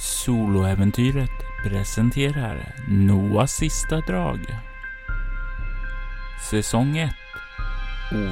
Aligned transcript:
Soloäventyret 0.00 1.44
presenterar 1.64 2.74
Noahs 2.88 3.52
sista 3.56 4.00
drag. 4.00 4.38
Säsong 6.50 6.96
1 6.98 7.10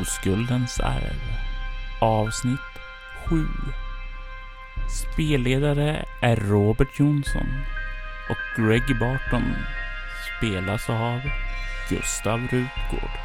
Oskuldens 0.01 0.81
arv 0.81 1.21
Avsnitt 2.01 2.59
7 3.27 3.47
Spelledare 4.91 6.05
är 6.23 6.37
Robert 6.37 6.99
Jonsson 7.01 7.49
och 8.31 8.63
Greg 8.63 8.99
Barton 9.01 9.55
spelas 10.39 10.91
av 10.91 11.21
Gustav 11.89 12.41
Rutgård. 12.41 13.19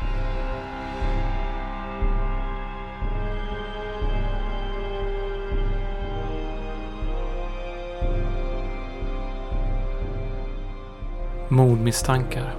Mordmisstankar. 11.54 12.56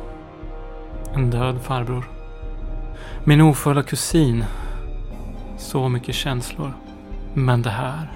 En 1.15 1.31
död 1.31 1.61
farbror. 1.63 2.05
Min 3.25 3.41
ofödda 3.41 3.83
kusin. 3.83 4.45
Så 5.59 5.89
mycket 5.89 6.15
känslor. 6.15 6.73
Men 7.35 7.63
det 7.63 7.71
här. 7.71 8.13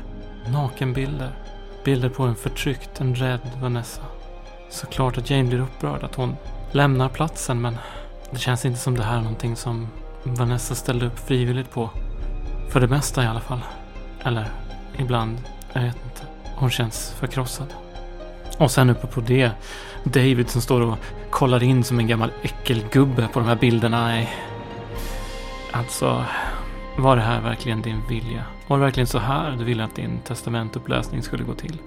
Nakenbilder. 0.52 1.30
Bilder 1.84 2.08
på 2.08 2.22
en 2.22 2.34
förtryckt, 2.34 3.00
en 3.00 3.14
rädd 3.14 3.40
Vanessa. 3.60 4.02
Såklart 4.70 5.18
att 5.18 5.30
Jane 5.30 5.44
blir 5.44 5.60
upprörd 5.60 6.04
att 6.04 6.14
hon 6.14 6.36
lämnar 6.72 7.08
platsen 7.08 7.60
men 7.60 7.76
det 8.30 8.38
känns 8.38 8.64
inte 8.64 8.78
som 8.78 8.96
det 8.96 9.04
här 9.04 9.16
är 9.16 9.22
någonting 9.22 9.56
som 9.56 9.88
Vanessa 10.22 10.74
ställde 10.74 11.06
upp 11.06 11.18
frivilligt 11.18 11.70
på. 11.70 11.90
För 12.68 12.80
det 12.80 12.88
mesta 12.88 13.24
i 13.24 13.26
alla 13.26 13.40
fall. 13.40 13.60
Eller 14.24 14.48
ibland, 14.98 15.38
jag 15.72 15.82
vet 15.82 16.04
inte. 16.04 16.22
Hon 16.56 16.70
känns 16.70 17.10
förkrossad. 17.10 17.74
Och 18.58 18.70
sen 18.70 18.90
uppe 18.90 19.06
på 19.06 19.20
det, 19.20 19.50
David 20.04 20.50
som 20.50 20.62
står 20.62 20.80
och 20.80 20.98
kollar 21.30 21.62
in 21.62 21.84
som 21.84 21.98
en 21.98 22.06
gammal 22.06 22.30
äckelgubbe 22.42 23.28
på 23.32 23.38
de 23.38 23.48
här 23.48 23.56
bilderna. 23.56 24.04
Nej. 24.06 24.30
Alltså, 25.72 26.24
var 26.98 27.16
det 27.16 27.22
här 27.22 27.40
verkligen 27.40 27.82
din 27.82 28.00
vilja? 28.08 28.44
Var 28.66 28.78
det 28.78 28.84
verkligen 28.84 29.06
så 29.06 29.18
här 29.18 29.56
du 29.58 29.64
ville 29.64 29.84
att 29.84 29.96
din 29.96 30.18
testamentupplösning 30.24 31.22
skulle 31.22 31.44
gå 31.44 31.54
till? 31.54 31.78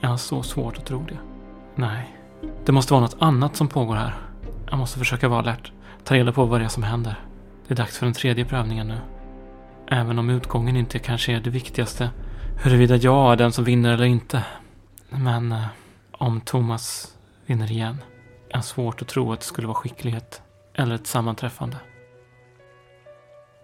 Jag 0.00 0.08
har 0.08 0.16
så 0.16 0.42
svårt 0.42 0.78
att 0.78 0.86
tro 0.86 1.04
det. 1.08 1.18
Nej. 1.74 2.16
Det 2.64 2.72
måste 2.72 2.92
vara 2.92 3.02
något 3.02 3.16
annat 3.18 3.56
som 3.56 3.68
pågår 3.68 3.94
här. 3.94 4.14
Jag 4.70 4.78
måste 4.78 4.98
försöka 4.98 5.28
vara 5.28 5.40
alert. 5.40 5.72
Ta 6.04 6.14
reda 6.14 6.32
på 6.32 6.44
vad 6.44 6.60
det 6.60 6.64
är 6.64 6.68
som 6.68 6.82
händer. 6.82 7.20
Det 7.68 7.74
är 7.74 7.76
dags 7.76 7.98
för 7.98 8.06
den 8.06 8.14
tredje 8.14 8.44
prövningen 8.44 8.88
nu. 8.88 8.98
Även 9.88 10.18
om 10.18 10.30
utgången 10.30 10.76
inte 10.76 10.98
kanske 10.98 11.32
är 11.32 11.40
det 11.40 11.50
viktigaste. 11.50 12.10
Huruvida 12.62 12.96
jag 12.96 13.32
är 13.32 13.36
den 13.36 13.52
som 13.52 13.64
vinner 13.64 13.92
eller 13.92 14.04
inte. 14.04 14.42
Men 15.08 15.52
eh, 15.52 15.64
om 16.18 16.40
Thomas 16.40 17.16
vinner 17.46 17.72
igen. 17.72 17.96
är 18.50 18.60
svårt 18.60 19.02
att 19.02 19.08
tro 19.08 19.32
att 19.32 19.40
det 19.40 19.46
skulle 19.46 19.66
vara 19.66 19.74
skicklighet. 19.74 20.42
Eller 20.74 20.94
ett 20.94 21.06
sammanträffande. 21.06 21.76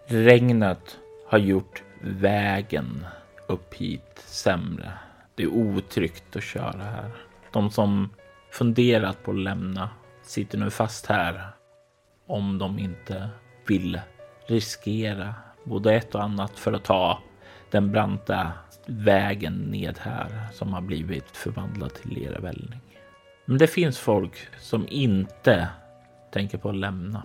Regnet 0.06 0.98
har 1.28 1.38
gjort 1.38 1.82
vägen 2.00 3.06
upp 3.46 3.74
hit 3.74 4.24
sämre. 4.26 4.92
Det 5.34 5.42
är 5.42 5.48
otryggt 5.54 6.36
att 6.36 6.42
köra 6.42 6.82
här. 6.82 7.10
De 7.52 7.70
som 7.70 8.10
funderat 8.50 9.22
på 9.22 9.30
att 9.30 9.38
lämna 9.38 9.90
sitter 10.22 10.58
nu 10.58 10.70
fast 10.70 11.06
här 11.06 11.46
om 12.26 12.58
de 12.58 12.78
inte 12.78 13.28
vill 13.66 14.00
riskera 14.46 15.34
både 15.64 15.94
ett 15.94 16.14
och 16.14 16.22
annat 16.22 16.58
för 16.58 16.72
att 16.72 16.84
ta 16.84 17.18
den 17.70 17.92
branta 17.92 18.52
vägen 18.86 19.54
ned 19.54 19.98
här 20.00 20.46
som 20.52 20.72
har 20.72 20.80
blivit 20.80 21.36
förvandlad 21.36 21.94
till 21.94 22.10
lervällning. 22.10 22.80
Men 23.44 23.58
det 23.58 23.66
finns 23.66 23.98
folk 23.98 24.48
som 24.58 24.86
inte 24.88 25.68
tänker 26.32 26.58
på 26.58 26.68
att 26.68 26.76
lämna. 26.76 27.22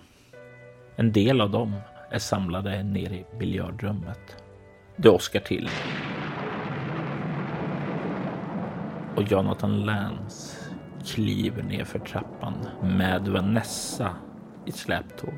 En 0.96 1.12
del 1.12 1.40
av 1.40 1.50
dem 1.50 1.74
är 2.10 2.18
samlade 2.18 2.82
nere 2.82 3.14
i 3.14 3.24
biljardrummet. 3.38 4.44
Det 4.96 5.08
åskar 5.08 5.40
till. 5.40 5.70
Och 9.16 9.22
Jonathan 9.22 9.80
Lance 9.80 10.56
kliver 11.06 11.62
ner 11.62 11.84
för 11.84 11.98
trappan 11.98 12.54
med 12.82 13.28
Vanessa 13.28 14.16
i 14.66 14.72
släptåg. 14.72 15.34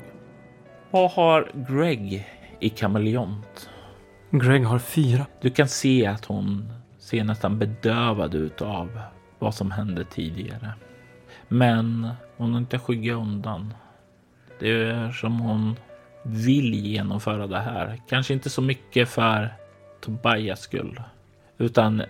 Vad 0.91 1.11
har 1.11 1.51
Greg 1.69 2.27
i 2.59 2.69
kameleont? 2.69 3.70
Greg 4.33 4.65
har 4.65 4.79
fyra. 4.79 5.25
Du 5.41 5.49
kan 5.49 5.67
se 5.67 6.05
att 6.05 6.25
hon 6.25 6.73
ser 6.99 7.23
nästan 7.23 7.59
bedövad 7.59 8.35
ut 8.35 8.61
av 8.61 8.99
vad 9.39 9.55
som 9.55 9.71
hände 9.71 10.03
tidigare. 10.03 10.73
Men 11.47 12.09
hon 12.37 12.51
har 12.51 12.59
inte 12.59 12.79
skyggat 12.79 13.17
undan. 13.17 13.73
Det 14.59 14.69
är 14.71 15.11
som 15.11 15.39
hon 15.39 15.75
vill 16.23 16.73
genomföra 16.73 17.47
det 17.47 17.59
här. 17.59 18.01
Kanske 18.09 18.33
inte 18.33 18.49
så 18.49 18.61
mycket 18.61 19.09
för 19.09 19.53
Tobias 20.01 20.61
skull, 20.61 21.01
utan 21.57 22.03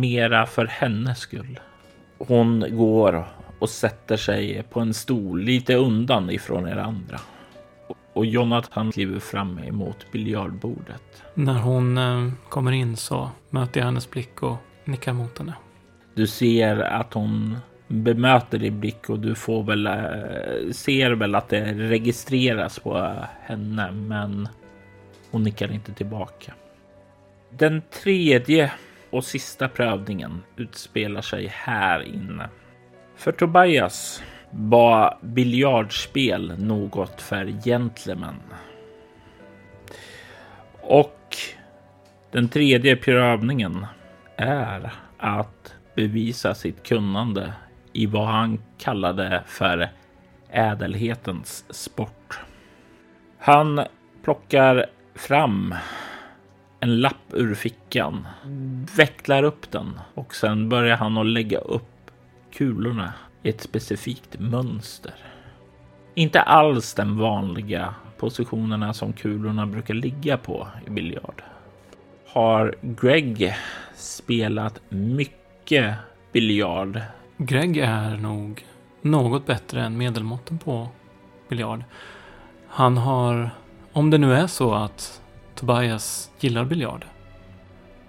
mera 0.00 0.46
för 0.46 0.66
hennes 0.66 1.18
skull. 1.18 1.60
Hon 2.18 2.64
går 2.76 3.24
och 3.58 3.68
sätter 3.68 4.16
sig 4.16 4.62
på 4.70 4.80
en 4.80 4.94
stol 4.94 5.40
lite 5.42 5.74
undan 5.74 6.30
ifrån 6.30 6.68
er 6.68 6.76
andra. 6.76 7.20
Och 8.12 8.26
Jonathan 8.26 8.92
kliver 8.92 9.18
fram 9.18 9.58
emot 9.58 10.12
biljardbordet. 10.12 11.22
När 11.34 11.58
hon 11.58 11.98
eh, 11.98 12.32
kommer 12.48 12.72
in 12.72 12.96
så 12.96 13.30
möter 13.50 13.80
jag 13.80 13.84
hennes 13.84 14.10
blick 14.10 14.42
och 14.42 14.56
nickar 14.84 15.12
mot 15.12 15.38
henne. 15.38 15.54
Du 16.14 16.26
ser 16.26 16.76
att 16.76 17.14
hon 17.14 17.56
bemöter 17.88 18.58
din 18.58 18.80
blick 18.80 19.10
och 19.10 19.18
du 19.18 19.34
får 19.34 19.62
väl 19.62 19.86
eh, 19.86 20.72
ser 20.72 21.10
väl 21.10 21.34
att 21.34 21.48
det 21.48 21.72
registreras 21.72 22.78
på 22.78 23.14
henne, 23.40 23.92
men 23.92 24.48
hon 25.30 25.42
nickar 25.42 25.72
inte 25.72 25.92
tillbaka. 25.92 26.54
Den 27.50 27.82
tredje 28.02 28.72
och 29.10 29.24
sista 29.24 29.68
prövningen 29.68 30.42
utspelar 30.56 31.22
sig 31.22 31.46
här 31.54 32.02
inne. 32.02 32.48
För 33.16 33.32
Tobias 33.32 34.22
var 34.50 35.18
biljardspel 35.20 36.54
något 36.58 37.22
för 37.22 37.62
gentlemän. 37.64 38.40
Och 40.80 41.36
den 42.30 42.48
tredje 42.48 42.96
prövningen 42.96 43.86
är 44.36 44.92
att 45.18 45.74
bevisa 45.94 46.54
sitt 46.54 46.82
kunnande 46.82 47.52
i 47.92 48.06
vad 48.06 48.26
han 48.26 48.62
kallade 48.78 49.42
för 49.46 49.90
ädelhetens 50.50 51.64
sport. 51.70 52.40
Han 53.38 53.80
plockar 54.22 54.86
fram 55.14 55.74
en 56.80 57.00
lapp 57.00 57.32
ur 57.32 57.54
fickan, 57.54 58.26
vecklar 58.96 59.42
upp 59.42 59.70
den 59.70 60.00
och 60.14 60.34
sen 60.34 60.68
börjar 60.68 60.96
han 60.96 61.18
att 61.18 61.26
lägga 61.26 61.58
upp 61.58 62.10
kulorna 62.52 63.12
i 63.42 63.48
ett 63.48 63.60
specifikt 63.60 64.38
mönster. 64.38 65.14
Inte 66.14 66.40
alls 66.42 66.94
den 66.94 67.18
vanliga 67.18 67.94
positionerna 68.16 68.94
som 68.94 69.12
kulorna 69.12 69.66
brukar 69.66 69.94
ligga 69.94 70.36
på 70.36 70.68
i 70.86 70.90
biljard. 70.90 71.42
Har 72.26 72.74
Greg 72.80 73.56
spelat 73.94 74.80
mycket 74.88 75.94
biljard? 76.32 77.00
Greg 77.36 77.76
är 77.76 78.16
nog 78.16 78.66
något 79.02 79.46
bättre 79.46 79.84
än 79.84 79.98
medelmåtten 79.98 80.58
på 80.58 80.88
biljard. 81.48 81.84
Han 82.68 82.96
har, 82.96 83.50
om 83.92 84.10
det 84.10 84.18
nu 84.18 84.34
är 84.34 84.46
så 84.46 84.74
att 84.74 85.22
Tobias 85.54 86.30
gillar 86.40 86.64
biljard, 86.64 87.04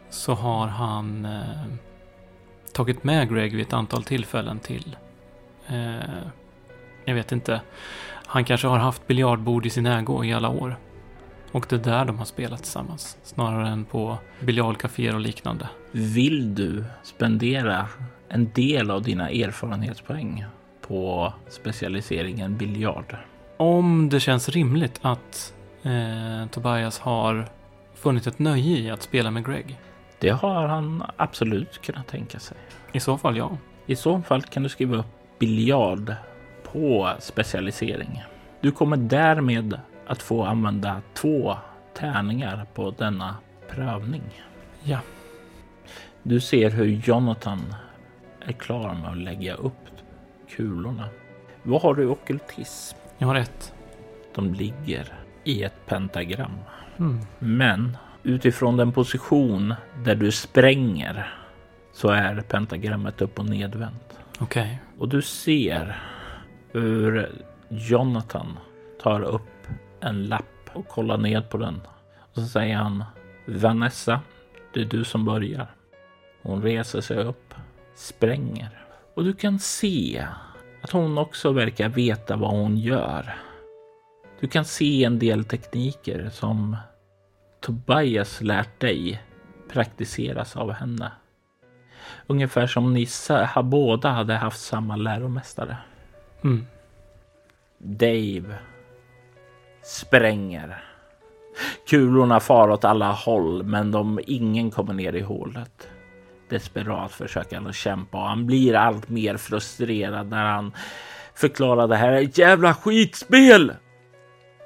så 0.10 0.34
har 0.34 0.68
han 0.68 1.26
eh, 1.26 1.76
tagit 2.74 3.04
med 3.04 3.34
Greg 3.34 3.56
vid 3.56 3.66
ett 3.66 3.74
antal 3.74 4.04
tillfällen 4.04 4.60
till 4.60 4.96
Eh, 5.72 6.28
jag 7.06 7.16
vet 7.16 7.32
inte. 7.32 7.62
Han 8.26 8.46
kanske 8.46 8.68
har 8.68 8.78
haft 8.78 9.08
biljardbord 9.08 9.66
i 9.66 9.70
sin 9.70 9.86
ägo 9.86 10.24
i 10.24 10.34
alla 10.34 10.50
år. 10.50 10.76
Och 11.52 11.66
det 11.70 11.76
är 11.76 11.80
där 11.80 12.06
de 12.06 12.18
har 12.18 12.26
spelat 12.26 12.60
tillsammans. 12.60 13.18
Snarare 13.24 13.68
än 13.68 13.86
på 13.86 14.18
biljardcaféer 14.40 15.16
och 15.16 15.22
liknande. 15.22 15.70
Vill 15.92 16.56
du 16.56 16.84
spendera 17.04 17.88
en 18.30 18.52
del 18.54 18.92
av 18.92 19.02
dina 19.02 19.30
erfarenhetspoäng 19.30 20.46
på 20.82 21.34
specialiseringen 21.50 22.58
biljard? 22.58 23.16
Om 23.58 24.10
det 24.10 24.20
känns 24.20 24.50
rimligt 24.50 25.00
att 25.02 25.54
eh, 25.84 26.48
Tobias 26.52 27.00
har 27.00 27.46
funnit 27.96 28.28
ett 28.28 28.40
nöje 28.40 28.78
i 28.78 28.90
att 28.90 29.02
spela 29.02 29.32
med 29.32 29.46
Greg. 29.46 29.80
Det 30.20 30.30
har 30.30 30.68
han 30.68 31.04
absolut 31.18 31.82
kunnat 31.82 32.08
tänka 32.08 32.40
sig. 32.40 32.58
I 32.92 33.00
så 33.00 33.18
fall 33.18 33.38
ja. 33.38 33.58
I 33.86 33.96
så 33.96 34.22
fall 34.22 34.42
kan 34.42 34.64
du 34.64 34.70
skriva 34.70 34.98
upp 34.98 35.21
biljard 35.42 36.16
på 36.64 37.12
specialisering. 37.20 38.24
Du 38.62 38.72
kommer 38.72 38.98
därmed 38.98 39.80
att 40.08 40.22
få 40.22 40.44
använda 40.44 41.02
två 41.14 41.56
tärningar 41.94 42.66
på 42.74 42.92
denna 42.92 43.36
prövning. 43.70 44.22
Ja. 44.84 45.00
Du 46.24 46.40
ser 46.40 46.70
hur 46.70 46.86
Jonathan 46.86 47.76
är 48.46 48.52
klar 48.52 48.94
med 48.94 49.12
att 49.12 49.18
lägga 49.18 49.56
upp 49.56 49.74
kulorna. 50.50 51.10
Vad 51.64 51.82
har 51.82 51.96
du 51.96 52.04
i 52.04 52.06
okultism? 52.06 52.98
Jag 53.18 53.28
har 53.28 53.36
ett. 53.36 53.74
De 54.36 54.54
ligger 54.54 55.14
i 55.44 55.64
ett 55.64 55.86
pentagram. 55.86 56.58
Mm. 57.00 57.20
Men 57.40 57.98
utifrån 58.24 58.78
den 58.78 58.92
position 58.92 59.74
där 60.04 60.16
du 60.16 60.32
spränger 60.32 61.34
så 61.94 62.10
är 62.10 62.42
pentagrammet 62.42 63.22
upp 63.22 63.40
och 63.40 63.46
nedvänt. 63.46 64.21
Okej. 64.42 64.82
Och 64.98 65.10
du 65.10 65.22
ser 65.22 66.02
hur 66.72 67.32
Jonathan 67.70 68.60
tar 69.02 69.22
upp 69.22 69.68
en 70.00 70.24
lapp 70.24 70.70
och 70.74 70.88
kollar 70.88 71.18
ned 71.18 71.50
på 71.50 71.58
den. 71.58 71.82
Och 72.18 72.42
så 72.42 72.46
säger 72.46 72.76
han 72.76 73.04
Vanessa, 73.46 74.22
det 74.74 74.82
är 74.82 74.86
du 74.86 75.04
som 75.04 75.26
börjar. 75.26 75.76
Hon 76.42 76.62
reser 76.62 77.02
sig 77.02 77.18
upp, 77.18 77.54
spränger. 77.96 78.86
Och 79.14 79.24
du 79.24 79.34
kan 79.34 79.60
se 79.60 80.28
att 80.82 80.92
hon 80.92 81.18
också 81.18 81.52
verkar 81.52 81.90
veta 81.90 82.36
vad 82.36 82.52
hon 82.52 82.78
gör. 82.78 83.36
Du 84.40 84.48
kan 84.48 84.66
se 84.66 85.04
en 85.04 85.20
del 85.20 85.46
tekniker 85.46 86.30
som 86.30 86.78
Tobias 87.60 88.42
lärt 88.42 88.80
dig 88.80 89.22
praktiseras 89.70 90.56
av 90.56 90.72
henne. 90.72 91.12
Ungefär 92.28 92.68
som 92.68 92.94
ni 92.94 93.08
båda 93.64 94.10
hade 94.10 94.34
haft 94.34 94.60
samma 94.60 94.96
läromästare. 94.96 95.78
Mm. 96.44 96.66
Dave 97.78 98.56
spränger. 99.84 100.84
Kulorna 101.90 102.40
far 102.40 102.70
åt 102.70 102.86
alla 102.86 103.12
håll, 103.12 103.64
men 103.64 103.92
de, 103.92 104.20
ingen 104.28 104.72
kommer 104.72 104.94
ner 104.94 105.14
i 105.14 105.22
hålet. 105.22 105.88
Desperat 106.50 107.12
försöker 107.12 107.56
han 107.56 107.68
att 107.68 107.76
kämpa 107.76 108.18
och 108.18 108.30
han 108.30 108.46
blir 108.46 108.76
allt 108.76 109.10
mer 109.10 109.38
frustrerad 109.38 110.30
när 110.30 110.46
han 110.46 110.74
förklarar 111.34 111.88
det 111.88 111.96
här 111.96 112.12
är 112.12 112.22
ett 112.22 112.38
jävla 112.38 112.74
skitspel. 112.74 113.74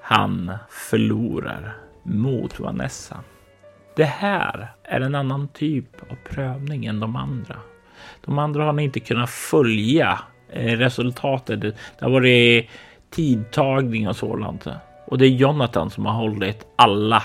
Han 0.01 0.53
förlorar 0.69 1.77
mot 2.03 2.59
Vanessa. 2.59 3.18
Det 3.95 4.06
här 4.06 4.68
är 4.83 5.01
en 5.01 5.15
annan 5.15 5.47
typ 5.47 6.12
av 6.12 6.15
prövning 6.30 6.86
än 6.86 7.00
de 7.00 7.15
andra. 7.15 7.56
De 8.25 8.39
andra 8.39 8.63
har 8.63 8.74
ni 8.74 8.83
inte 8.83 9.00
kunnat 9.00 9.30
följa 9.30 10.19
eh, 10.50 10.77
resultatet. 10.77 11.62
Det 11.62 11.75
har 12.00 12.09
varit 12.09 12.69
tidtagning 13.09 14.07
och 14.07 14.15
sådant. 14.15 14.68
Och 15.07 15.18
det 15.18 15.25
är 15.25 15.30
Jonathan 15.30 15.89
som 15.89 16.06
har 16.06 16.13
hållit 16.13 16.68
alla 16.75 17.24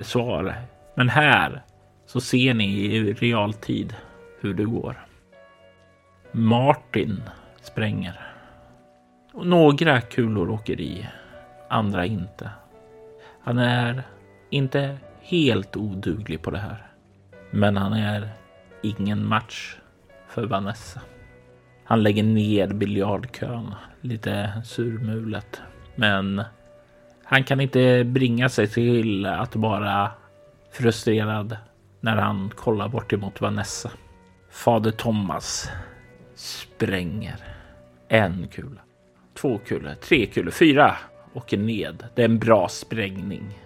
svar. 0.00 0.54
Men 0.94 1.08
här 1.08 1.62
så 2.06 2.20
ser 2.20 2.54
ni 2.54 2.64
i 2.64 3.12
realtid 3.12 3.94
hur 4.40 4.54
det 4.54 4.64
går. 4.64 5.06
Martin 6.32 7.22
spränger. 7.62 8.20
Och 9.32 9.46
några 9.46 10.00
kulor 10.00 10.50
åker 10.50 10.80
i, 10.80 11.06
andra 11.68 12.06
inte. 12.06 12.50
Han 13.42 13.58
är 13.58 14.02
inte 14.50 14.98
helt 15.30 15.76
oduglig 15.76 16.42
på 16.42 16.50
det 16.50 16.58
här. 16.58 16.86
Men 17.50 17.76
han 17.76 17.92
är 17.92 18.28
ingen 18.82 19.26
match 19.26 19.76
för 20.28 20.46
Vanessa. 20.46 21.00
Han 21.84 22.02
lägger 22.02 22.22
ner 22.22 22.68
biljardkön 22.68 23.74
lite 24.00 24.62
surmulet. 24.64 25.60
Men 25.94 26.42
han 27.24 27.44
kan 27.44 27.60
inte 27.60 28.04
bringa 28.04 28.48
sig 28.48 28.66
till 28.66 29.26
att 29.26 29.56
vara 29.56 30.10
frustrerad 30.72 31.56
när 32.00 32.16
han 32.16 32.50
kollar 32.56 32.88
bort 32.88 33.12
emot 33.12 33.40
Vanessa. 33.40 33.90
Fader 34.50 34.90
Thomas 34.90 35.70
spränger 36.34 37.36
en 38.08 38.48
kula, 38.48 38.80
två 39.34 39.58
kulor, 39.58 39.94
tre 39.94 40.26
kulor, 40.26 40.50
fyra 40.50 40.96
åker 41.34 41.58
ned. 41.58 42.04
Det 42.14 42.22
är 42.22 42.28
en 42.28 42.38
bra 42.38 42.68
sprängning. 42.68 43.59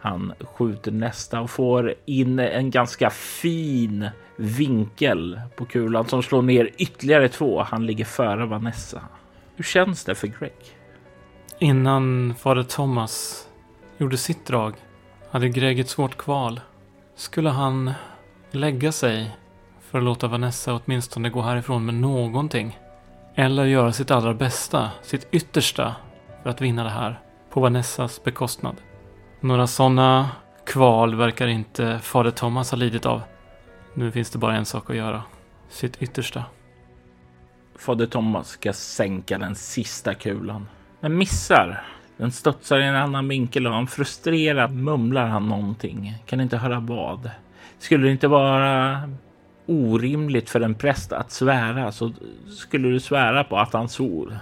Han 0.00 0.32
skjuter 0.54 0.92
nästa 0.92 1.40
och 1.40 1.50
får 1.50 1.94
in 2.04 2.38
en 2.38 2.70
ganska 2.70 3.10
fin 3.10 4.08
vinkel 4.36 5.40
på 5.56 5.64
kulan 5.64 6.08
som 6.08 6.22
slår 6.22 6.42
ner 6.42 6.70
ytterligare 6.78 7.28
två. 7.28 7.62
Han 7.62 7.86
ligger 7.86 8.04
före 8.04 8.46
Vanessa. 8.46 9.02
Hur 9.56 9.64
känns 9.64 10.04
det 10.04 10.14
för 10.14 10.26
Greg? 10.26 10.52
Innan 11.58 12.34
fader 12.34 12.62
Thomas 12.62 13.46
gjorde 13.98 14.16
sitt 14.16 14.46
drag 14.46 14.74
hade 15.30 15.48
Greg 15.48 15.80
ett 15.80 15.88
svårt 15.88 16.16
kval. 16.16 16.60
Skulle 17.16 17.50
han 17.50 17.92
lägga 18.50 18.92
sig 18.92 19.36
för 19.80 19.98
att 19.98 20.04
låta 20.04 20.28
Vanessa 20.28 20.80
åtminstone 20.84 21.30
gå 21.30 21.42
härifrån 21.42 21.86
med 21.86 21.94
någonting? 21.94 22.78
Eller 23.34 23.64
göra 23.64 23.92
sitt 23.92 24.10
allra 24.10 24.34
bästa, 24.34 24.90
sitt 25.02 25.28
yttersta 25.30 25.96
för 26.42 26.50
att 26.50 26.60
vinna 26.60 26.84
det 26.84 26.90
här 26.90 27.20
på 27.50 27.60
Vanessas 27.60 28.24
bekostnad? 28.24 28.76
Några 29.40 29.66
sådana 29.66 30.30
kval 30.66 31.14
verkar 31.14 31.46
inte 31.46 31.98
fader 31.98 32.30
Thomas 32.30 32.70
ha 32.70 32.78
lidit 32.78 33.06
av. 33.06 33.22
Nu 33.94 34.12
finns 34.12 34.30
det 34.30 34.38
bara 34.38 34.56
en 34.56 34.64
sak 34.64 34.90
att 34.90 34.96
göra. 34.96 35.22
Sitt 35.68 36.02
yttersta. 36.02 36.44
Fader 37.78 38.06
Thomas 38.06 38.48
ska 38.48 38.72
sänka 38.72 39.38
den 39.38 39.54
sista 39.54 40.14
kulan. 40.14 40.68
Men 41.00 41.18
missar. 41.18 41.84
Den 42.16 42.32
studsar 42.32 42.78
i 42.78 42.84
en 42.84 42.96
annan 42.96 43.28
vinkel 43.28 43.66
och 43.66 43.72
han 43.72 43.86
frustrerat 43.86 44.72
mumlar 44.72 45.26
han 45.26 45.48
någonting. 45.48 46.14
Kan 46.26 46.40
inte 46.40 46.56
höra 46.56 46.80
vad. 46.80 47.30
Skulle 47.78 48.06
det 48.06 48.12
inte 48.12 48.28
vara 48.28 49.02
orimligt 49.66 50.50
för 50.50 50.60
en 50.60 50.74
präst 50.74 51.12
att 51.12 51.30
svära 51.30 51.92
så 51.92 52.12
skulle 52.46 52.88
du 52.88 53.00
svära 53.00 53.44
på 53.44 53.58
att 53.58 53.72
han 53.72 53.88
svor. 53.88 54.38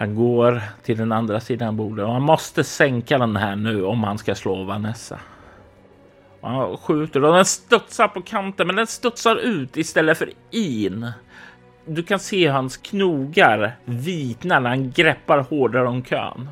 Han 0.00 0.14
går 0.14 0.62
till 0.82 0.98
den 0.98 1.12
andra 1.12 1.40
sidan 1.40 1.76
bordet 1.76 2.04
och 2.04 2.12
han 2.12 2.22
måste 2.22 2.64
sänka 2.64 3.18
den 3.18 3.36
här 3.36 3.56
nu 3.56 3.84
om 3.84 4.04
han 4.04 4.18
ska 4.18 4.34
slå 4.34 4.64
Vanessa. 4.64 5.18
Och 6.40 6.48
Han 6.48 6.76
skjuter 6.76 7.24
och 7.24 7.34
den 7.34 7.44
studsar 7.44 8.08
på 8.08 8.22
kanten, 8.22 8.66
men 8.66 8.76
den 8.76 8.86
studsar 8.86 9.36
ut 9.36 9.76
istället 9.76 10.18
för 10.18 10.30
in. 10.50 11.12
Du 11.84 12.02
kan 12.02 12.18
se 12.18 12.48
hans 12.48 12.76
knogar 12.76 13.76
vitna 13.84 14.60
när 14.60 14.70
han 14.70 14.90
greppar 14.90 15.38
hårdare 15.38 15.88
om 15.88 16.04
kön. 16.04 16.48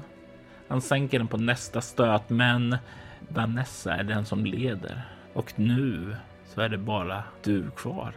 Han 0.68 0.80
sänker 0.80 1.18
den 1.18 1.28
på 1.28 1.36
nästa 1.36 1.80
stöt, 1.80 2.30
men 2.30 2.76
Vanessa 3.28 3.94
är 3.94 4.04
den 4.04 4.24
som 4.24 4.44
leder. 4.44 5.02
Och 5.32 5.52
nu 5.56 6.16
så 6.54 6.60
är 6.60 6.68
det 6.68 6.78
bara 6.78 7.22
du 7.42 7.70
kvar. 7.70 8.12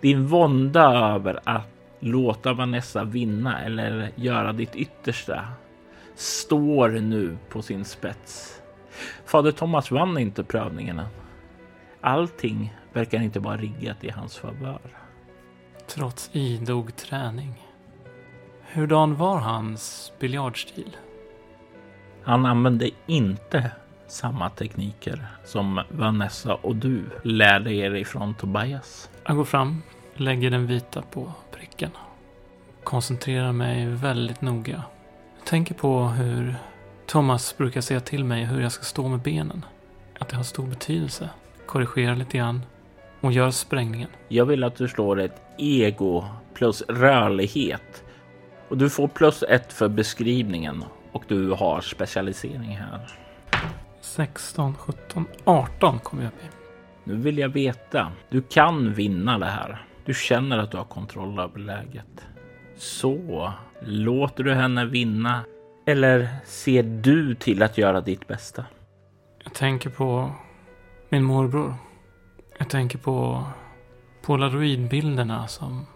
Din 0.00 0.26
vånda 0.26 1.14
över 1.14 1.40
att 1.44 1.77
låta 2.00 2.52
Vanessa 2.52 3.04
vinna 3.04 3.60
eller 3.64 4.10
göra 4.14 4.52
ditt 4.52 4.76
yttersta 4.76 5.48
står 6.14 6.88
nu 6.88 7.38
på 7.48 7.62
sin 7.62 7.84
spets. 7.84 8.62
Fader 9.24 9.52
Thomas 9.52 9.90
vann 9.90 10.18
inte 10.18 10.44
prövningarna. 10.44 11.08
Allting 12.00 12.74
verkar 12.92 13.22
inte 13.22 13.40
vara 13.40 13.56
riggat 13.56 14.04
i 14.04 14.10
hans 14.10 14.36
favör. 14.36 14.80
Trots 15.86 16.30
idog 16.32 16.96
träning. 16.96 17.54
Hurdan 18.72 19.14
var 19.14 19.38
hans 19.38 20.12
biljardstil? 20.18 20.96
Han 22.22 22.46
använde 22.46 22.90
inte 23.06 23.70
samma 24.08 24.50
tekniker 24.50 25.26
som 25.44 25.82
Vanessa 25.90 26.54
och 26.54 26.76
du 26.76 27.04
lärde 27.22 27.72
er 27.72 27.94
ifrån 27.94 28.34
Tobias. 28.34 29.10
Jag 29.26 29.36
går 29.36 29.44
fram, 29.44 29.82
lägger 30.14 30.50
den 30.50 30.66
vita 30.66 31.02
på 31.02 31.32
pricken. 31.58 31.90
Koncentrerar 32.84 33.52
mig 33.52 33.86
väldigt 33.86 34.40
noga. 34.40 34.82
Jag 35.38 35.46
tänker 35.46 35.74
på 35.74 36.02
hur 36.02 36.54
Thomas 37.06 37.56
brukar 37.56 37.80
säga 37.80 38.00
till 38.00 38.24
mig 38.24 38.44
hur 38.44 38.60
jag 38.60 38.72
ska 38.72 38.84
stå 38.84 39.08
med 39.08 39.20
benen. 39.20 39.64
Att 40.18 40.28
det 40.28 40.36
har 40.36 40.42
stor 40.42 40.66
betydelse. 40.66 41.30
Korrigerar 41.66 42.16
lite 42.16 42.38
grann 42.38 42.62
och 43.20 43.32
gör 43.32 43.50
sprängningen. 43.50 44.08
Jag 44.28 44.46
vill 44.46 44.64
att 44.64 44.76
du 44.76 44.88
slår 44.88 45.20
ett 45.20 45.42
ego 45.58 46.24
plus 46.54 46.82
rörlighet. 46.82 48.04
Och 48.68 48.78
du 48.78 48.90
får 48.90 49.08
plus 49.08 49.42
ett 49.42 49.72
för 49.72 49.88
beskrivningen 49.88 50.84
och 51.12 51.24
du 51.28 51.50
har 51.50 51.80
specialisering 51.80 52.76
här. 52.76 53.18
16, 54.00 54.74
17, 54.74 55.26
18 55.44 55.98
kommer 55.98 56.22
jag 56.22 56.28
upp 56.28 56.44
i. 56.44 56.48
Nu 57.04 57.16
vill 57.16 57.38
jag 57.38 57.48
veta. 57.48 58.12
Du 58.28 58.42
kan 58.42 58.94
vinna 58.94 59.38
det 59.38 59.46
här. 59.46 59.87
Du 60.08 60.14
känner 60.14 60.58
att 60.58 60.70
du 60.70 60.76
har 60.76 60.84
kontroll 60.84 61.38
över 61.38 61.58
läget. 61.58 62.26
Så 62.76 63.52
låter 63.80 64.44
du 64.44 64.54
henne 64.54 64.84
vinna 64.84 65.44
eller 65.86 66.28
ser 66.44 66.82
du 66.82 67.34
till 67.34 67.62
att 67.62 67.78
göra 67.78 68.00
ditt 68.00 68.26
bästa? 68.26 68.64
Jag 69.44 69.54
tänker 69.54 69.90
på 69.90 70.30
min 71.08 71.22
morbror. 71.22 71.74
Jag 72.58 72.70
tänker 72.70 72.98
på 72.98 73.44
polaroidbilderna 74.22 75.48
som 75.48 75.86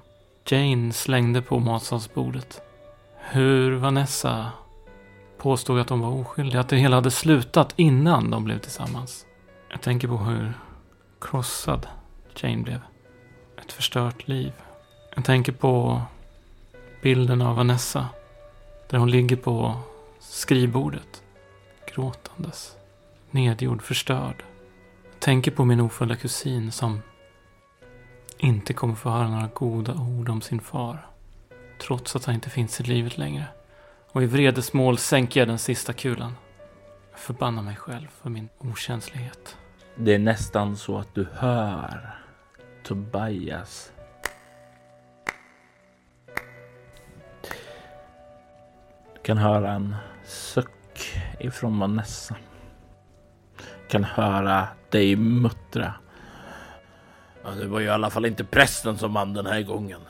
Jane 0.47 0.93
slängde 0.93 1.43
på 1.43 1.59
matsalsbordet. 1.59 2.63
Hur 3.19 3.77
Vanessa 3.77 4.51
påstod 5.39 5.81
att 5.81 5.89
de 5.89 6.01
var 6.01 6.21
oskyldiga, 6.21 6.61
att 6.61 6.69
det 6.69 6.77
hela 6.77 6.97
hade 6.97 7.11
slutat 7.11 7.75
innan 7.77 8.31
de 8.31 8.45
blev 8.45 8.59
tillsammans. 8.59 9.27
Jag 9.71 9.81
tänker 9.81 10.09
på 10.09 10.17
hur 10.17 10.53
krossad 11.21 11.87
Jane 12.37 12.63
blev. 12.63 12.81
Ett 13.63 13.73
förstört 13.73 14.29
liv. 14.29 14.53
Jag 15.15 15.25
tänker 15.25 15.53
på 15.53 16.03
bilden 17.03 17.43
av 17.43 17.57
Vanessa. 17.57 18.09
Där 18.89 18.99
hon 18.99 19.11
ligger 19.11 19.37
på 19.37 19.77
skrivbordet. 20.21 21.23
Gråtandes. 21.95 22.77
Nedgjord, 23.31 23.83
förstörd. 23.83 24.45
Jag 25.13 25.21
tänker 25.21 25.51
på 25.51 25.65
min 25.65 25.81
ofödda 25.81 26.17
kusin 26.17 26.73
som 26.73 27.03
inte 28.39 28.73
kommer 28.73 28.95
få 28.95 29.11
höra 29.11 29.29
några 29.29 29.51
goda 29.55 29.95
ord 29.95 30.29
om 30.29 30.41
sin 30.41 30.61
far. 30.61 31.07
Trots 31.79 32.17
att 32.17 32.25
han 32.25 32.35
inte 32.35 32.51
finns 32.51 32.81
i 32.81 32.83
livet 32.83 33.19
längre. 33.19 33.45
Och 34.13 34.23
i 34.23 34.27
vredesmål 34.27 34.99
sänker 34.99 35.41
jag 35.41 35.49
den 35.49 35.59
sista 35.59 35.93
kulan. 35.93 36.35
Jag 37.11 37.21
förbannar 37.21 37.63
mig 37.63 37.77
själv 37.77 38.09
för 38.23 38.31
min 38.31 38.49
okänslighet. 38.59 39.57
Det 39.97 40.15
är 40.15 40.19
nästan 40.19 40.77
så 40.77 40.99
att 40.99 41.15
du 41.15 41.27
hör 41.33 42.22
Tobias. 42.83 43.93
Du 49.15 49.23
kan 49.23 49.39
höra 49.39 49.73
en 49.73 49.97
suck 50.25 50.69
ifrån 51.41 51.79
Vanessa. 51.79 52.37
Du 53.57 53.89
kan 53.89 54.05
höra 54.05 54.69
dig 54.91 55.17
muttra. 55.17 55.95
Ja, 57.45 57.51
det 57.51 57.67
var 57.67 57.81
ju 57.81 57.87
i 57.87 57.91
alla 57.91 58.11
fall 58.11 58.27
inte 58.27 58.45
prästen 58.45 58.99
som 58.99 59.15
vann 59.15 59.35
den 59.35 59.47
här 59.47 59.63
gången. 59.63 60.01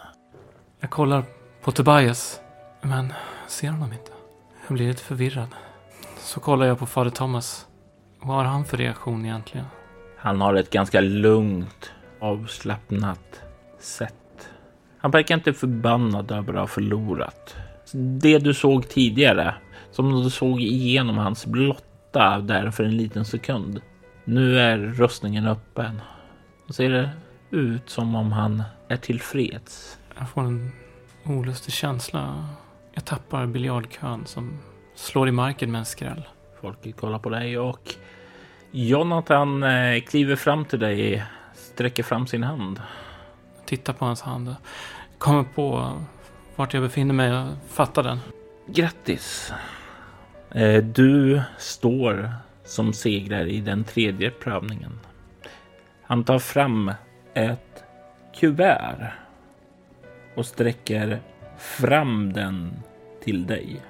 Jag 0.81 0.91
kollar 0.91 1.25
på 1.62 1.73
Tobias, 1.73 2.41
men 2.81 3.12
ser 3.49 3.71
honom 3.71 3.93
inte. 3.93 4.11
Jag 4.67 4.75
blir 4.75 4.88
lite 4.88 5.02
förvirrad. 5.02 5.49
Så 6.19 6.41
kollar 6.41 6.67
jag 6.67 6.79
på 6.79 6.87
fader 6.87 7.11
Thomas. 7.11 7.67
Vad 8.21 8.37
har 8.37 8.45
han 8.45 8.64
för 8.64 8.76
reaktion 8.76 9.25
egentligen? 9.25 9.67
Han 10.19 10.41
har 10.41 10.55
ett 10.55 10.71
ganska 10.71 11.00
lugnt, 11.00 11.93
avslappnat 12.23 13.43
sätt. 13.79 14.49
Han 14.99 15.11
verkar 15.11 15.35
inte 15.35 15.52
förbannad 15.52 16.31
över 16.31 16.52
att 16.52 16.61
ha 16.61 16.67
förlorat. 16.67 17.57
Det 17.93 18.38
du 18.38 18.55
såg 18.55 18.88
tidigare, 18.88 19.55
som 19.91 20.23
du 20.23 20.31
såg 20.31 20.61
igenom 20.61 21.19
hans 21.19 21.47
blotta 21.47 22.38
där 22.38 22.71
för 22.71 22.85
en 22.85 22.97
liten 22.97 23.25
sekund. 23.25 23.81
Nu 24.25 24.61
är 24.61 24.79
röstningen 24.79 25.47
öppen. 25.47 26.00
Och 26.69 26.75
ser 26.75 26.91
det 26.91 27.11
ut 27.50 27.91
som 27.91 28.14
om 28.14 28.33
han 28.33 28.62
är 28.88 28.97
tillfreds. 28.97 29.99
Jag 30.19 30.31
får 30.31 30.43
en 30.43 30.73
olustig 31.25 31.75
känsla. 31.75 32.49
Jag 32.95 33.05
tappar 33.05 33.47
biljardkön 33.47 34.26
som 34.26 34.59
slår 34.95 35.29
i 35.29 35.33
marken 35.33 35.73
med 35.73 35.79
en 35.79 35.85
skräll. 35.85 36.23
Folket 36.61 36.97
kollar 36.97 37.19
på 37.19 37.29
dig 37.29 37.59
och 37.59 37.95
Jonathan 38.71 39.62
eh, 39.62 40.00
kliver 40.00 40.37
fram 40.37 40.64
till 40.64 40.79
dig, 40.79 41.25
sträcker 41.75 42.02
fram 42.02 42.26
sin 42.26 42.43
hand. 42.43 42.81
Tittar 43.64 43.93
på 43.93 44.05
hans 44.05 44.23
hand. 44.23 44.57
Kommer 45.19 45.43
på 45.43 45.93
vart 46.57 46.75
jag 46.75 46.83
befinner 46.83 47.14
mig 47.14 47.33
och 47.33 47.49
fattar 47.69 48.02
den. 48.02 48.19
Grattis! 48.67 49.52
Eh, 50.50 50.85
du 50.85 51.43
står 51.59 52.35
som 52.64 52.93
segrare 52.93 53.50
i 53.50 53.61
den 53.61 53.85
tredje 53.85 54.31
prövningen. 54.31 55.00
Han 56.02 56.25
tar 56.25 56.38
fram 56.38 56.93
ett 57.35 57.85
kuvert 58.35 59.12
och 60.35 60.47
sträcker 60.47 61.21
fram 61.59 62.33
den 62.33 62.83
till 63.25 63.47
dig. 63.47 63.83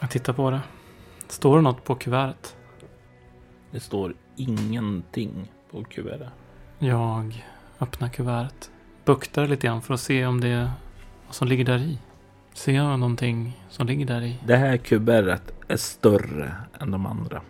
Jag 0.00 0.10
tittar 0.10 0.32
på 0.32 0.50
det. 0.50 0.60
Står 1.28 1.56
det 1.56 1.62
något 1.62 1.84
på 1.84 1.94
kuvertet? 1.94 2.56
Det 3.74 3.80
står 3.80 4.14
ingenting 4.36 5.52
på 5.70 5.84
kuvertet. 5.84 6.28
Jag 6.78 7.44
öppnar 7.80 8.08
kuvertet. 8.08 8.70
Buktar 9.04 9.46
lite 9.46 9.66
grann 9.66 9.82
för 9.82 9.94
att 9.94 10.00
se 10.00 10.26
om 10.26 10.40
det 10.40 10.48
är 10.48 10.70
vad 11.26 11.34
som 11.34 11.48
ligger 11.48 11.64
där 11.64 11.78
i. 11.78 11.98
Ser 12.52 12.72
jag 12.72 12.98
någonting 12.98 13.60
som 13.70 13.86
ligger 13.86 14.06
där 14.06 14.22
i? 14.22 14.38
Det 14.46 14.56
här 14.56 14.76
kuvertet 14.76 15.54
är 15.68 15.76
större 15.76 16.54
än 16.80 16.90
de 16.90 17.06
andra. 17.06 17.42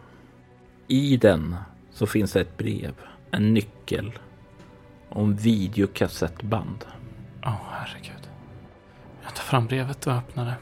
I 0.86 1.16
den 1.16 1.56
så 1.90 2.06
finns 2.06 2.32
det 2.32 2.40
ett 2.40 2.56
brev, 2.56 2.94
en 3.30 3.54
nyckel 3.54 4.18
och 5.08 5.22
en 5.22 5.36
videokassettband. 5.36 6.84
Åh, 7.42 7.52
oh, 7.52 7.58
herregud. 7.70 8.28
Jag 9.22 9.34
tar 9.34 9.42
fram 9.42 9.66
brevet 9.66 10.06
och 10.06 10.12
öppnar 10.12 10.44
det. 10.44 10.54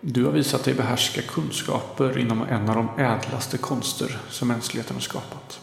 Du 0.00 0.24
har 0.24 0.32
visat 0.32 0.64
dig 0.64 0.74
behärska 0.74 1.22
kunskaper 1.22 2.18
inom 2.18 2.42
en 2.42 2.68
av 2.68 2.74
de 2.74 3.02
ädlaste 3.02 3.58
konster 3.58 4.18
som 4.28 4.48
mänskligheten 4.48 4.96
har 4.96 5.00
skapat. 5.00 5.60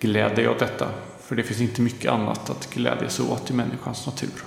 Gläd 0.00 0.36
dig 0.36 0.48
åt 0.48 0.58
detta, 0.58 0.88
för 1.20 1.36
det 1.36 1.42
finns 1.42 1.60
inte 1.60 1.82
mycket 1.82 2.12
annat 2.12 2.50
att 2.50 2.74
glädja 2.74 3.08
sig 3.08 3.24
åt 3.26 3.50
i 3.50 3.54
människans 3.54 4.06
natur. 4.06 4.44